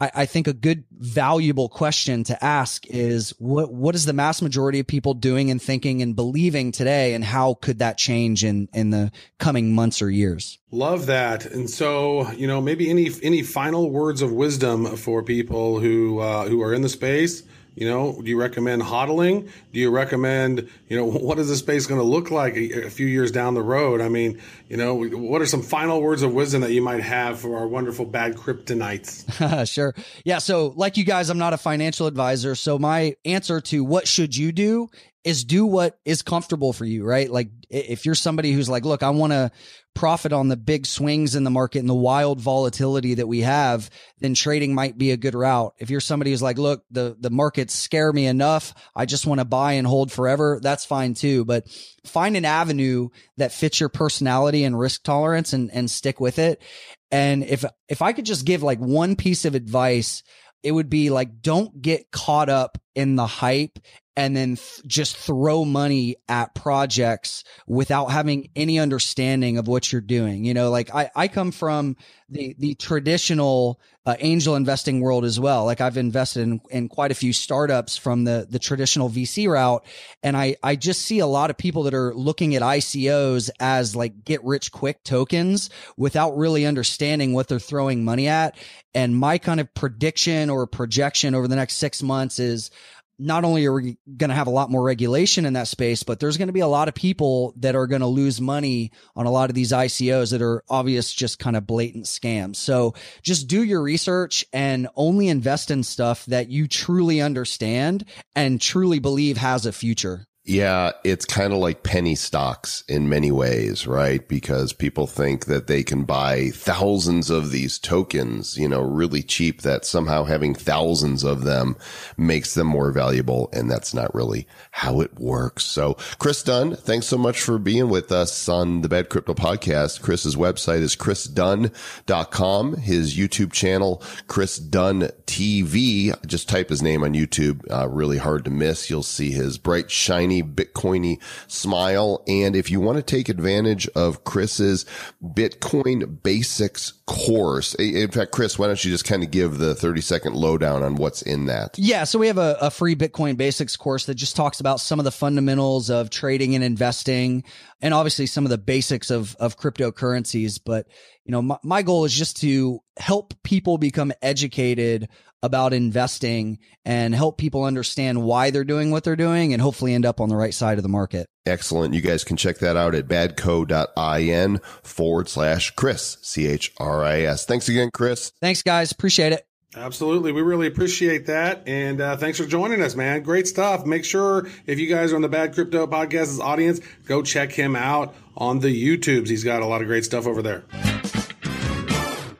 I, 0.01 0.11
I 0.15 0.27
think 0.27 0.47
a 0.47 0.53
good 0.53 0.85
valuable 0.91 1.69
question 1.69 2.25
to 2.25 2.45
ask 2.45 2.87
is 2.87 3.35
what 3.39 3.73
what 3.73 3.95
is 3.95 4.05
the 4.05 4.13
mass 4.13 4.43
majority 4.43 4.81
of 4.81 4.87
people 4.87 5.15
doing 5.15 5.51
and 5.51 5.61
thinking 5.61 6.03
and 6.03 6.15
believing 6.15 6.73
today 6.73 7.15
and 7.15 7.25
how 7.25 7.55
could 7.55 7.81
that 7.81 7.99
change 7.99 8.45
in 8.45 8.69
in 8.73 8.91
the 8.91 9.13
coming 9.39 9.75
months 9.75 10.01
or 10.03 10.11
years? 10.11 10.59
Love 10.71 11.07
that. 11.07 11.47
And 11.47 11.69
so 11.69 12.31
you 12.33 12.47
know 12.47 12.61
maybe 12.61 12.91
any 12.91 13.11
any 13.23 13.43
final 13.43 13.91
words 13.91 14.23
of 14.23 14.33
wisdom 14.33 14.97
for 14.97 15.23
people 15.23 15.81
who 15.81 16.21
uh, 16.21 16.49
who 16.49 16.63
are 16.63 16.75
in 16.75 16.83
the 16.83 16.89
space 16.89 17.43
you 17.79 17.89
know, 17.89 18.21
do 18.21 18.29
you 18.29 18.41
recommend 18.41 18.83
hodling? 18.83 19.49
Do 19.73 19.79
you 19.79 19.91
recommend, 19.91 20.69
you 20.89 20.97
know, 20.97 21.05
what 21.09 21.39
is 21.39 21.49
the 21.49 21.57
space 21.57 21.87
going 21.87 22.01
to 22.01 22.07
look 22.07 22.31
like 22.31 22.57
a, 22.57 22.87
a, 22.87 22.91
few 22.91 23.07
years 23.07 23.31
down 23.31 23.55
the 23.55 23.63
road? 23.63 24.01
I 24.01 24.09
mean, 24.09 24.41
you 24.69 24.77
know, 24.77 24.95
what 24.95 25.41
are 25.41 25.47
some 25.47 25.63
final 25.63 26.03
words 26.03 26.23
of 26.23 26.35
wisdom 26.35 26.63
that 26.63 26.73
you 26.73 26.83
might 26.83 27.03
have 27.03 27.39
for 27.39 27.57
our 27.57 27.69
wonderful 27.69 28.05
bad 28.05 28.35
kryptonites? 28.35 29.69
sure. 29.73 29.95
Yeah. 30.25 30.39
So, 30.39 30.73
like 30.77 30.97
you 30.97 31.05
guys, 31.05 31.31
I'm 31.31 31.39
not 31.39 31.53
a 31.53 31.59
financial 31.59 32.09
advisor. 32.09 32.57
So, 32.57 32.79
my 32.81 33.15
answer 33.25 33.61
to 33.61 33.85
what 33.85 34.09
should 34.09 34.37
you 34.37 34.51
do 34.51 34.91
is 35.29 35.45
do 35.45 35.67
what 35.67 35.99
is 36.07 36.23
comfortable 36.23 36.73
for 36.73 36.87
you, 36.87 37.05
right? 37.05 37.31
Like 37.31 37.51
if 37.69 38.07
you're 38.07 38.15
somebody 38.15 38.53
who's 38.53 38.71
like, 38.71 38.87
look, 38.87 39.03
I 39.03 39.11
want 39.11 39.35
to 39.35 39.51
profit 39.95 40.33
on 40.33 40.49
the 40.49 40.57
big 40.57 40.87
swings 40.87 41.35
in 41.35 41.45
the 41.45 41.51
market 41.51 41.81
and 41.81 41.89
the 41.89 41.95
wild 41.95 42.41
volatility 42.41 43.13
that 43.13 43.29
we 43.29 43.43
have, 43.43 43.91
then 44.21 44.33
trading 44.33 44.75
might 44.75 44.97
be 44.97 45.11
a 45.11 45.19
good 45.19 45.35
route. 45.35 45.75
If 45.79 45.91
you're 45.91 46.01
somebody 46.01 46.31
who's 46.31 46.41
like, 46.41 46.57
look, 46.57 46.83
the, 46.91 47.15
the 47.21 47.29
markets 47.29 47.75
scare 47.75 48.11
me 48.11 48.25
enough. 48.25 48.73
I 48.97 49.05
just 49.05 49.27
want 49.27 49.41
to 49.41 49.45
buy 49.45 49.75
and 49.75 49.87
hold 49.87 50.11
forever. 50.11 50.61
That's 50.63 50.87
fine 50.87 51.13
too. 51.13 51.45
But 51.45 51.69
find 52.07 52.35
an 52.35 52.47
avenue 52.47 53.11
that 53.37 53.53
fits 53.53 53.81
your 53.81 53.91
personality 53.91 54.65
and 54.65 54.79
risk 54.79 55.03
tolerance 55.03 55.53
and, 55.53 55.71
and 55.75 55.91
stick 55.91 56.21
with 56.21 56.39
it. 56.39 56.63
And 57.11 57.45
if, 57.45 57.67
if 57.87 58.01
I 58.01 58.15
could 58.15 58.25
just 58.25 58.47
give 58.47 58.63
like 58.63 58.79
one 58.79 59.15
piece 59.15 59.45
of 59.45 59.55
advice, 59.55 60.23
it 60.63 60.73
would 60.73 60.89
be 60.89 61.11
like, 61.11 61.43
don't 61.43 61.83
get 61.83 62.11
caught 62.11 62.49
up 62.49 62.79
in 62.99 63.15
the 63.15 63.29
hype 63.29 63.79
and 64.17 64.37
then 64.37 64.57
th- 64.57 64.83
just 64.85 65.17
throw 65.17 65.65
money 65.65 66.17
at 66.29 66.53
projects 66.53 67.45
without 67.69 68.07
having 68.07 68.51
any 68.57 68.81
understanding 68.81 69.59
of 69.59 69.69
what 69.69 69.93
you're 69.93 70.01
doing. 70.01 70.45
You 70.45 70.53
know, 70.53 70.71
like 70.71 70.93
I, 70.93 71.09
I 71.15 71.29
come 71.29 71.53
from 71.53 71.97
the, 72.29 72.57
the 72.59 72.75
traditional 72.75 73.81
uh, 74.05 74.17
angel 74.19 74.57
investing 74.57 75.01
world 75.01 75.25
as 75.25 75.39
well. 75.39 75.67
Like 75.67 75.81
I've 75.81 75.97
invested 75.97 76.41
in, 76.41 76.61
in 76.69 76.89
quite 76.89 77.13
a 77.13 77.15
few 77.15 77.33
startups 77.33 77.97
from 77.97 78.25
the, 78.25 78.45
the 78.51 78.59
traditional 78.59 79.09
VC 79.09 79.49
route. 79.49 79.87
And 80.25 80.37
I, 80.37 80.57
I 80.65 80.75
just 80.75 81.03
see 81.03 81.21
a 81.21 81.27
lot 81.27 81.51
of 81.51 81.57
people 81.57 81.85
that 81.85 81.95
are 81.95 82.13
looking 82.13 82.57
at 82.57 82.63
ICOs 82.63 83.51
as 83.61 83.95
like 83.95 84.25
get 84.25 84.43
rich 84.43 84.73
quick 84.73 85.05
tokens 85.05 85.71
without 85.97 86.37
really 86.37 86.67
understanding 86.67 87.35
what 87.35 87.47
they're 87.47 87.61
throwing 87.61 88.05
money 88.05 88.27
at. 88.27 88.57
And 88.95 89.17
my 89.17 89.39
kind 89.39 89.61
of 89.61 89.73
prediction 89.75 90.51
or 90.51 90.67
projection 90.67 91.37
over 91.37 91.47
the 91.47 91.55
next 91.55 91.77
six 91.77 92.03
months 92.03 92.41
is 92.41 92.73
not 93.19 93.45
only 93.45 93.67
are 93.67 93.73
we 93.73 93.99
going 94.17 94.31
to 94.31 94.37
have 94.37 94.47
a 94.47 94.51
lot 94.51 94.71
more 94.71 94.83
regulation 94.83 95.45
in 95.45 95.55
that 95.55 95.69
space, 95.69 96.03
but 96.03 96.21
there's 96.21 96.37
going 96.37 96.49
to 96.49 96.53
be 96.53 96.61
a 96.61 96.67
lot 96.69 96.89
of 96.89 96.95
people 96.95 97.53
that 97.57 97.75
are 97.75 97.87
going 97.87 98.01
to 98.01 98.07
lose 98.07 98.41
money 98.41 98.93
on 99.17 99.27
a 99.27 99.31
lot 99.31 99.51
of 99.51 99.55
these 99.55 99.73
ICOs 99.73 100.31
that 100.31 100.43
are 100.43 100.63
obvious, 100.69 101.13
just 101.13 101.39
kind 101.39 101.57
of 101.57 101.67
blatant 101.67 102.07
scams. 102.07 102.57
So 102.57 102.95
just 103.23 103.49
do 103.49 103.63
your 103.63 103.83
research 103.83 104.45
and 104.53 104.89
only 104.95 105.29
invest 105.29 105.71
in 105.71 105.83
stuff 105.83 106.25
that 106.27 106.49
you 106.49 106.69
truly 106.69 107.21
understand 107.21 108.05
and 108.37 108.61
truly 108.61 108.99
believe 108.99 109.37
has 109.37 109.67
a 109.67 109.73
future. 109.73 110.27
Yeah, 110.49 110.93
it's 111.05 111.27
kind 111.27 111.53
of 111.53 111.59
like 111.59 111.83
penny 111.83 112.15
stocks 112.15 112.83
in 112.89 113.11
many 113.11 113.31
ways, 113.31 113.87
right? 113.87 114.27
Because 114.27 114.73
people 114.73 115.07
think 115.07 115.45
that 115.45 115.67
they 115.67 115.83
can 115.83 116.05
buy 116.05 116.53
thousands 116.55 117.29
of 117.29 117.51
these 117.51 117.79
tokens, 117.79 118.57
you 118.57 118.67
know, 118.67 118.81
really 118.81 119.23
cheap 119.23 119.61
that 119.61 119.85
somehow 119.85 120.25
having 120.25 120.55
thousands 120.55 121.23
of 121.23 121.45
them 121.45 121.77
makes 122.17 122.55
them 122.55 122.67
more 122.67 122.93
valuable. 122.93 123.51
And 123.53 123.71
that's 123.71 123.93
not 123.93 124.15
really 124.15 124.49
how 124.71 125.03
it 125.03 125.21
works. 125.21 125.67
So 125.67 125.99
Chris 126.19 126.43
Dunn, 126.43 126.77
thanks 126.77 127.07
so 127.07 127.19
much 127.19 127.43
for 127.43 127.59
being 127.59 127.91
with 127.91 128.11
us 128.11 128.49
on 128.49 128.81
the 128.81 128.89
Bad 128.89 129.11
Crypto 129.11 129.35
podcast. 129.35 130.01
Chris's 130.01 130.35
website 130.35 130.81
is 130.81 130.97
chrisdunn.com. 130.97 132.77
His 132.79 133.15
YouTube 133.15 133.53
channel, 133.53 134.03
Chris 134.29 134.57
Dunn 134.57 135.11
TV. 135.27 136.27
Just 136.27 136.49
type 136.49 136.71
his 136.71 136.81
name 136.81 137.05
on 137.05 137.13
YouTube. 137.13 137.71
Uh, 137.71 137.87
really 137.87 138.17
hard 138.17 138.47
to 138.47 138.51
miss. 138.51 138.89
You'll 138.89 139.03
see 139.03 139.31
his 139.31 139.59
bright, 139.59 139.91
shiny, 139.91 140.38
Bitcoiny 140.43 141.21
smile. 141.47 142.23
And 142.27 142.57
if 142.57 142.71
you 142.71 142.81
want 142.81 142.97
to 142.97 143.03
take 143.03 143.29
advantage 143.29 143.89
of 143.89 144.25
Chris's 144.25 144.85
Bitcoin 145.23 146.23
basics 146.23 146.93
course, 147.07 147.75
in 147.75 148.11
fact, 148.11 148.33
Chris, 148.33 148.59
why 148.59 148.67
don't 148.67 148.85
you 148.85 148.91
just 148.91 149.05
kind 149.05 149.23
of 149.23 149.31
give 149.31 149.59
the 149.59 149.75
30 149.75 150.01
second 150.01 150.35
lowdown 150.35 150.83
on 150.83 150.97
what's 150.97 151.23
in 151.23 151.47
that? 151.47 151.79
Yeah. 151.79 152.05
So 152.05 152.19
we 152.19 152.27
have 152.27 152.39
a, 152.39 152.57
a 152.61 152.71
free 152.71 152.95
Bitcoin 152.95 153.37
basics 153.37 153.77
course 153.77 154.07
that 154.07 154.15
just 154.15 154.37
talks 154.37 154.61
about 154.61 154.81
some 154.81 154.99
of 154.99 155.05
the 155.05 155.13
fundamentals 155.13 155.91
of 155.91 156.11
trading 156.11 156.55
and 156.55 156.65
investing 156.65 157.45
and 157.81 157.95
obviously 157.95 158.27
some 158.27 158.45
of 158.45 158.51
the 158.51 158.59
basics 158.59 159.11
of, 159.11 159.37
of 159.37 159.57
cryptocurrencies. 159.57 160.61
But, 160.65 160.87
you 161.25 161.33
know, 161.33 161.43
my, 161.43 161.59
my 161.63 161.83
goal 161.83 162.05
is 162.05 162.15
just 162.15 162.41
to 162.41 162.81
help 162.97 163.35
people 163.43 163.79
become 163.79 164.13
educated 164.23 165.09
about 165.43 165.73
investing 165.73 166.59
and 166.85 167.15
help 167.15 167.39
people 167.39 167.65
understand 167.65 168.23
why 168.23 168.51
they're 168.51 168.65
doing 168.65 168.91
what 168.91 169.05
they're 169.05 169.17
doing 169.17 169.53
and 169.53 169.63
hopefully 169.63 169.95
end 169.95 170.07
up 170.07 170.21
on 170.21 170.29
the 170.29 170.37
right 170.37 170.55
side 170.55 170.79
of 170.79 170.83
the 170.83 170.89
market. 170.89 171.27
Excellent. 171.47 171.95
You 171.95 172.01
guys 172.01 172.25
can 172.25 172.37
check 172.37 172.59
that 172.59 172.77
out 172.77 172.95
at 172.95 173.09
badco.in 173.09 174.59
forward 174.83 175.29
slash 175.29 175.71
Chris, 175.73 176.19
C 176.23 176.47
H 176.47 176.73
R 176.79 177.05
I 177.05 177.21
S. 177.23 177.47
Thanks 177.47 177.69
again, 177.69 177.91
Chris. 177.93 178.33
Thanks, 178.41 178.63
guys. 178.63 178.93
Appreciate 178.93 179.33
it. 179.33 179.45
Absolutely. 179.77 180.33
We 180.33 180.41
really 180.41 180.67
appreciate 180.67 181.27
that. 181.27 181.63
And 181.67 182.01
uh, 182.01 182.17
thanks 182.17 182.39
for 182.39 182.47
joining 182.47 182.83
us, 182.83 182.97
man. 182.97 183.23
Great 183.23 183.47
stuff. 183.47 183.85
Make 183.85 184.05
sure 184.05 184.49
if 184.67 184.79
you 184.79 184.89
guys 184.89 185.13
are 185.13 185.17
on 185.17 185.23
the 185.23 185.29
Bad 185.29 185.55
Crypto 185.55 185.87
Podcast's 185.87 186.41
audience, 186.41 186.81
go 187.05 187.23
check 187.23 187.53
him 187.53 187.77
out 187.77 188.15
on 188.37 188.61
the 188.61 188.69
YouTubes. 188.69 189.29
He's 189.29 189.45
got 189.45 189.63
a 189.63 189.67
lot 189.67 189.83
of 189.83 189.87
great 189.87 190.05
stuff 190.05 190.27
over 190.27 190.43
there. 190.43 190.65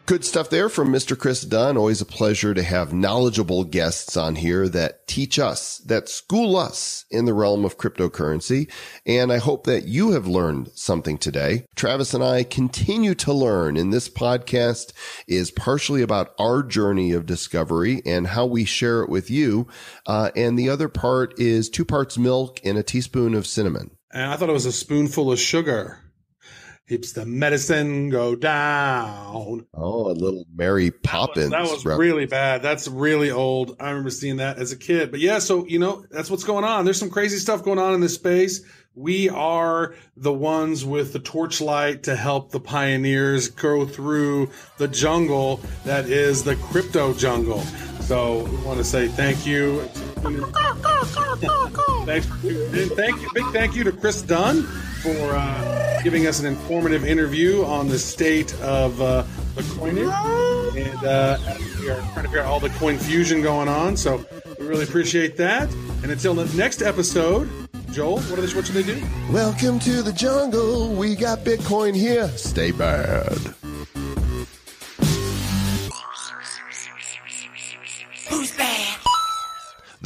Good 0.09 0.25
stuff 0.25 0.49
there 0.49 0.71
from 0.71 0.89
Mr. 0.89 1.19
Chris 1.19 1.43
Dunn. 1.43 1.77
Always 1.77 2.01
a 2.01 2.07
pleasure 2.07 2.55
to 2.55 2.63
have 2.63 2.95
knowledgeable 2.95 3.63
guests 3.65 4.17
on 4.17 4.37
here 4.37 4.67
that 4.67 5.07
teach 5.07 5.39
us, 5.39 5.81
that 5.81 6.09
school 6.09 6.57
us 6.57 7.05
in 7.11 7.27
the 7.27 7.35
realm 7.35 7.67
of 7.67 7.77
cryptocurrency. 7.77 8.71
And 9.05 9.31
I 9.31 9.37
hope 9.37 9.65
that 9.65 9.85
you 9.85 10.13
have 10.13 10.27
learned 10.27 10.71
something 10.75 11.19
today. 11.19 11.67
Travis 11.77 12.15
and 12.15 12.25
I 12.25 12.43
continue 12.43 13.15
to 13.17 13.35
learn 13.35 13.77
and 13.77 13.93
this 13.93 14.09
podcast 14.09 14.95
is 15.27 15.51
partially 15.51 16.01
about 16.01 16.33
our 16.39 16.63
journey 16.63 17.13
of 17.13 17.27
discovery 17.27 18.01
and 18.07 18.29
how 18.29 18.47
we 18.47 18.65
share 18.65 19.03
it 19.03 19.11
with 19.11 19.31
you. 19.31 19.67
Uh, 20.07 20.31
and 20.35 20.59
the 20.59 20.71
other 20.71 20.89
part 20.89 21.39
is 21.39 21.69
two 21.69 21.85
parts 21.85 22.17
milk 22.17 22.61
and 22.65 22.79
a 22.79 22.83
teaspoon 22.83 23.35
of 23.35 23.47
cinnamon. 23.47 23.91
And 24.11 24.33
I 24.33 24.37
thought 24.37 24.49
it 24.49 24.53
was 24.53 24.65
a 24.65 24.73
spoonful 24.73 25.31
of 25.31 25.39
sugar. 25.39 26.01
Keeps 26.89 27.13
the 27.13 27.27
medicine 27.27 28.09
go 28.09 28.35
down. 28.35 29.67
Oh, 29.75 30.11
a 30.11 30.13
little 30.13 30.47
Mary 30.55 30.91
Poppins. 30.91 31.51
That 31.51 31.61
was, 31.61 31.83
that 31.83 31.91
was 31.91 31.99
really 31.99 32.25
bad. 32.25 32.63
That's 32.63 32.89
really 32.89 33.31
old. 33.31 33.77
I 33.79 33.91
remember 33.91 34.09
seeing 34.09 34.39
that 34.39 34.57
as 34.57 34.73
a 34.73 34.77
kid. 34.77 35.11
But 35.11 35.21
yeah, 35.21 35.39
so 35.39 35.67
you 35.67 35.79
know, 35.79 36.07
that's 36.11 36.31
what's 36.31 36.45
going 36.45 36.65
on. 36.65 36.87
There's 36.87 36.99
some 36.99 37.11
crazy 37.11 37.37
stuff 37.37 37.63
going 37.63 37.79
on 37.79 37.93
in 37.93 38.01
this 38.01 38.15
space. 38.15 38.63
We 38.95 39.29
are 39.29 39.97
the 40.17 40.33
ones 40.33 40.83
with 40.83 41.13
the 41.13 41.19
torchlight 41.19 42.05
to 42.05 42.17
help 42.17 42.53
the 42.53 42.61
pioneers 42.61 43.49
go 43.49 43.85
through 43.85 44.51
the 44.79 44.89
jungle 44.89 45.61
that 45.85 46.07
is 46.07 46.43
the 46.43 46.57
crypto 46.57 47.13
jungle. 47.13 47.61
So 48.01 48.45
we 48.45 48.57
want 48.65 48.79
to 48.79 48.85
say 48.85 49.09
thank 49.09 49.47
you. 49.47 49.87
Thanks 52.07 52.27
for 52.27 52.41
tuning 52.41 52.75
in. 52.75 52.89
Thank 52.91 53.21
you, 53.23 53.29
big 53.35 53.47
thank 53.53 53.77
you 53.77 53.85
to 53.85 53.93
Chris 53.93 54.23
Dunn 54.23 54.63
for 55.03 55.35
uh, 55.35 56.01
giving 56.03 56.27
us 56.27 56.41
an 56.41 56.47
informative 56.47 57.05
interview 57.05 57.65
on 57.65 57.89
the 57.89 57.99
state 57.99 58.55
of 58.61 59.01
uh, 59.01 59.25
the 59.55 59.63
coinage. 59.75 60.09
And 60.77 61.05
uh, 61.05 61.39
we 61.81 61.91
are 61.91 62.01
trying 62.01 62.15
to 62.15 62.23
figure 62.23 62.41
out 62.41 62.47
all 62.47 62.61
the 62.61 62.71
coin 62.71 62.99
fusion 62.99 63.43
going 63.43 63.69
on. 63.69 63.97
So 63.97 64.25
we 64.59 64.67
really 64.67 64.85
appreciate 64.85 65.37
that. 65.37 65.73
And 66.03 66.11
until 66.11 66.35
the 66.35 66.47
next 66.57 66.83
episode, 66.83 67.49
Joel, 67.91 68.21
what, 68.21 68.39
are 68.39 68.43
they, 68.43 68.55
what 68.55 68.67
should 68.67 68.75
they 68.75 68.83
do? 68.83 69.03
Welcome 69.31 69.79
to 69.81 70.03
the 70.03 70.13
jungle. 70.13 70.95
We 70.95 71.15
got 71.15 71.41
Bitcoin 71.41 71.95
here. 71.95 72.29
Stay 72.29 72.71
bad. 72.71 73.55